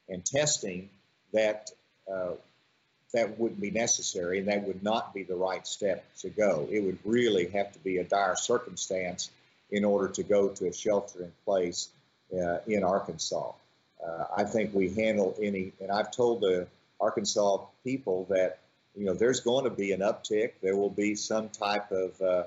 and 0.09 0.25
testing, 0.25 0.89
that 1.31 1.71
uh, 2.12 2.31
that 3.13 3.39
wouldn't 3.39 3.62
be 3.62 3.71
necessary 3.71 4.39
and 4.39 4.47
that 4.47 4.63
would 4.63 4.83
not 4.83 5.13
be 5.13 5.23
the 5.23 5.36
right 5.36 5.65
step 5.67 6.03
to 6.17 6.29
go. 6.29 6.67
It 6.71 6.81
would 6.81 6.97
really 7.05 7.47
have 7.49 7.71
to 7.73 7.79
be 7.79 7.97
a 7.97 8.03
dire 8.03 8.36
circumstance 8.36 9.29
in 9.71 9.86
order 9.86 10.07
to 10.13 10.23
go 10.23 10.49
to 10.49 10.67
a 10.67 10.73
shelter 10.73 11.23
in 11.23 11.31
place 11.45 11.89
uh, 12.33 12.57
in 12.67 12.83
Arkansas. 12.83 13.51
Uh, 14.05 14.25
I 14.36 14.43
think 14.43 14.73
we 14.73 14.89
handle 14.89 15.36
any, 15.41 15.73
and 15.79 15.91
I've 15.91 16.12
told 16.12 16.41
the 16.41 16.67
Arkansas 16.99 17.59
people 17.83 18.25
that 18.29 18.59
you 18.95 19.06
know 19.06 19.13
there's 19.13 19.41
going 19.41 19.63
to 19.65 19.69
be 19.69 19.91
an 19.91 20.01
uptick. 20.01 20.53
There 20.62 20.75
will 20.75 20.89
be 20.89 21.15
some 21.15 21.49
type 21.49 21.91
of 21.91 22.21
uh, 22.21 22.43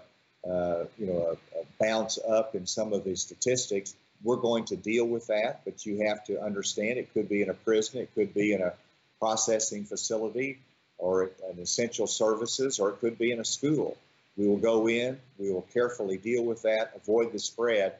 uh, 0.48 0.84
you 0.96 1.06
know, 1.06 1.36
a, 1.54 1.60
a 1.60 1.64
bounce 1.80 2.18
up 2.28 2.54
in 2.54 2.66
some 2.66 2.92
of 2.92 3.04
the 3.04 3.16
statistics. 3.16 3.94
We're 4.22 4.36
going 4.36 4.64
to 4.66 4.76
deal 4.76 5.04
with 5.04 5.26
that, 5.26 5.62
but 5.64 5.84
you 5.84 6.06
have 6.06 6.24
to 6.26 6.40
understand 6.40 6.98
it 6.98 7.12
could 7.12 7.28
be 7.28 7.42
in 7.42 7.50
a 7.50 7.54
prison, 7.54 8.00
it 8.00 8.14
could 8.14 8.32
be 8.32 8.52
in 8.52 8.62
a 8.62 8.72
processing 9.18 9.84
facility, 9.84 10.58
or 10.98 11.24
an 11.50 11.58
essential 11.60 12.06
services, 12.06 12.78
or 12.78 12.90
it 12.90 13.00
could 13.00 13.18
be 13.18 13.32
in 13.32 13.40
a 13.40 13.44
school. 13.44 13.96
We 14.36 14.46
will 14.46 14.58
go 14.58 14.88
in, 14.88 15.18
we 15.38 15.50
will 15.50 15.66
carefully 15.74 16.16
deal 16.16 16.44
with 16.44 16.62
that, 16.62 16.92
avoid 16.94 17.32
the 17.32 17.38
spread, 17.38 17.94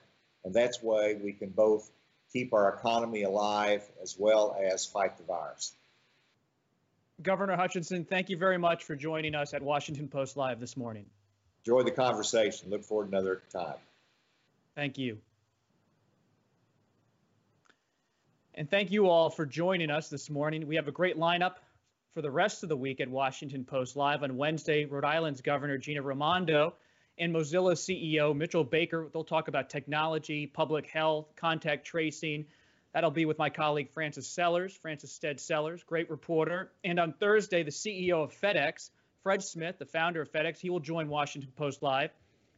and 0.45 0.55
that's 0.55 0.81
why 0.81 1.17
we 1.21 1.33
can 1.33 1.49
both 1.49 1.91
keep 2.33 2.53
our 2.53 2.75
economy 2.75 3.23
alive 3.25 3.83
as 4.03 4.17
well 4.19 4.57
as 4.63 4.87
fight 4.87 5.19
the 5.19 5.25
virus. 5.25 5.73
Governor 7.23 7.57
Hutchinson, 7.57 8.05
thank 8.05 8.29
you 8.29 8.37
very 8.37 8.59
much 8.59 8.85
for 8.85 8.95
joining 8.95 9.35
us 9.35 9.55
at 9.55 9.63
Washington 9.63 10.09
Post 10.09 10.37
Live 10.37 10.61
this 10.61 10.77
morning 10.77 11.07
enjoy 11.67 11.83
the 11.83 11.91
conversation. 11.91 12.71
Look 12.71 12.85
forward 12.85 13.11
to 13.11 13.17
another 13.17 13.43
time. 13.53 13.75
Thank 14.77 14.99
you. 14.99 15.19
And 18.55 18.71
thank 18.71 18.91
you 18.93 19.09
all 19.09 19.31
for 19.31 19.45
joining 19.45 19.91
us 19.91 20.09
this 20.09 20.31
morning. 20.31 20.67
We 20.67 20.77
have 20.77 20.89
a 20.89 20.93
great 20.93 21.19
lineup 21.19 21.55
for 22.15 22.23
the 22.23 22.31
rest 22.31 22.63
of 22.63 22.69
the 22.69 22.77
week 22.77 23.01
at 23.01 23.09
Washington 23.09 23.65
Post 23.65 23.97
Live. 23.97 24.23
On 24.23 24.37
Wednesday, 24.37 24.85
Rhode 24.85 25.05
Island's 25.05 25.41
Governor 25.41 25.77
Gina 25.77 26.03
Raimondo 26.03 26.75
and 27.19 27.35
Mozilla 27.35 27.73
CEO 27.73 28.35
Mitchell 28.35 28.65
Baker. 28.65 29.09
They'll 29.13 29.25
talk 29.25 29.49
about 29.49 29.69
technology, 29.69 30.47
public 30.47 30.87
health, 30.87 31.35
contact 31.37 31.85
tracing. 31.85 32.47
That'll 32.97 33.11
be 33.11 33.27
with 33.27 33.37
my 33.37 33.51
colleague 33.51 33.91
Frances 33.91 34.27
Sellers, 34.27 34.75
Frances 34.75 35.13
Stead 35.13 35.39
Sellers, 35.39 35.83
great 35.83 36.09
reporter. 36.09 36.73
And 36.83 36.99
on 36.99 37.13
Thursday, 37.13 37.63
the 37.63 37.71
CEO 37.71 38.25
of 38.25 38.33
FedEx, 38.41 38.89
Fred 39.23 39.43
Smith, 39.43 39.79
the 39.79 39.85
founder 39.85 40.23
of 40.23 40.33
FedEx, 40.33 40.59
he 40.61 40.71
will 40.71 40.81
join 40.81 41.11
Washington 41.11 41.53
Post 41.57 41.83
Live 41.83 42.11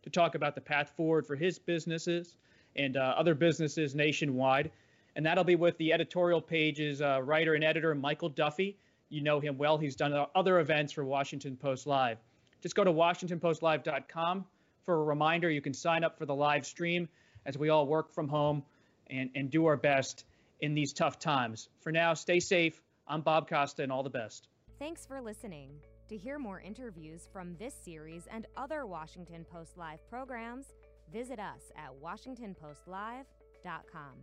to 0.04 0.10
talk 0.10 0.36
about 0.36 0.54
the 0.54 0.60
path 0.60 0.92
forward 0.96 1.26
for 1.26 1.34
his 1.34 1.58
businesses 1.58 2.36
and 2.76 2.96
uh, 2.96 3.16
other 3.18 3.34
businesses 3.34 3.96
nationwide. 3.96 4.70
And 5.16 5.26
that'll 5.26 5.42
be 5.42 5.56
with 5.56 5.76
the 5.76 5.92
editorial 5.92 6.40
page's 6.40 7.02
uh, 7.02 7.20
writer 7.20 7.54
and 7.54 7.64
editor, 7.64 7.92
Michael 7.96 8.28
Duffy. 8.28 8.76
You 9.08 9.22
know 9.22 9.40
him 9.40 9.58
well. 9.58 9.76
He's 9.76 9.96
done 9.96 10.14
other 10.36 10.60
events 10.60 10.92
for 10.92 11.04
Washington 11.04 11.56
Post 11.56 11.84
Live. 11.84 12.18
Just 12.62 12.76
go 12.76 12.84
to 12.84 12.92
WashingtonPostLive.com 12.92 14.44
for 14.84 14.94
a 14.94 15.02
reminder. 15.02 15.50
You 15.50 15.62
can 15.62 15.74
sign 15.74 16.04
up 16.04 16.16
for 16.16 16.26
the 16.26 16.34
live 16.36 16.64
stream 16.64 17.08
as 17.44 17.58
we 17.58 17.70
all 17.70 17.88
work 17.88 18.12
from 18.14 18.28
home 18.28 18.62
and, 19.10 19.30
and 19.34 19.50
do 19.50 19.66
our 19.66 19.76
best 19.76 20.24
in 20.60 20.74
these 20.74 20.92
tough 20.92 21.18
times. 21.18 21.68
For 21.80 21.90
now, 21.92 22.14
stay 22.14 22.40
safe. 22.40 22.80
I'm 23.06 23.22
Bob 23.22 23.48
Costa, 23.48 23.82
and 23.82 23.92
all 23.92 24.02
the 24.02 24.10
best. 24.10 24.48
Thanks 24.78 25.06
for 25.06 25.20
listening. 25.20 25.70
To 26.08 26.16
hear 26.16 26.38
more 26.38 26.60
interviews 26.60 27.28
from 27.32 27.56
this 27.58 27.74
series 27.84 28.26
and 28.30 28.46
other 28.56 28.86
Washington 28.86 29.44
Post 29.44 29.76
Live 29.76 29.98
programs, 30.08 30.66
visit 31.12 31.38
us 31.38 31.70
at 31.76 31.90
WashingtonPostLive.com. 32.02 34.14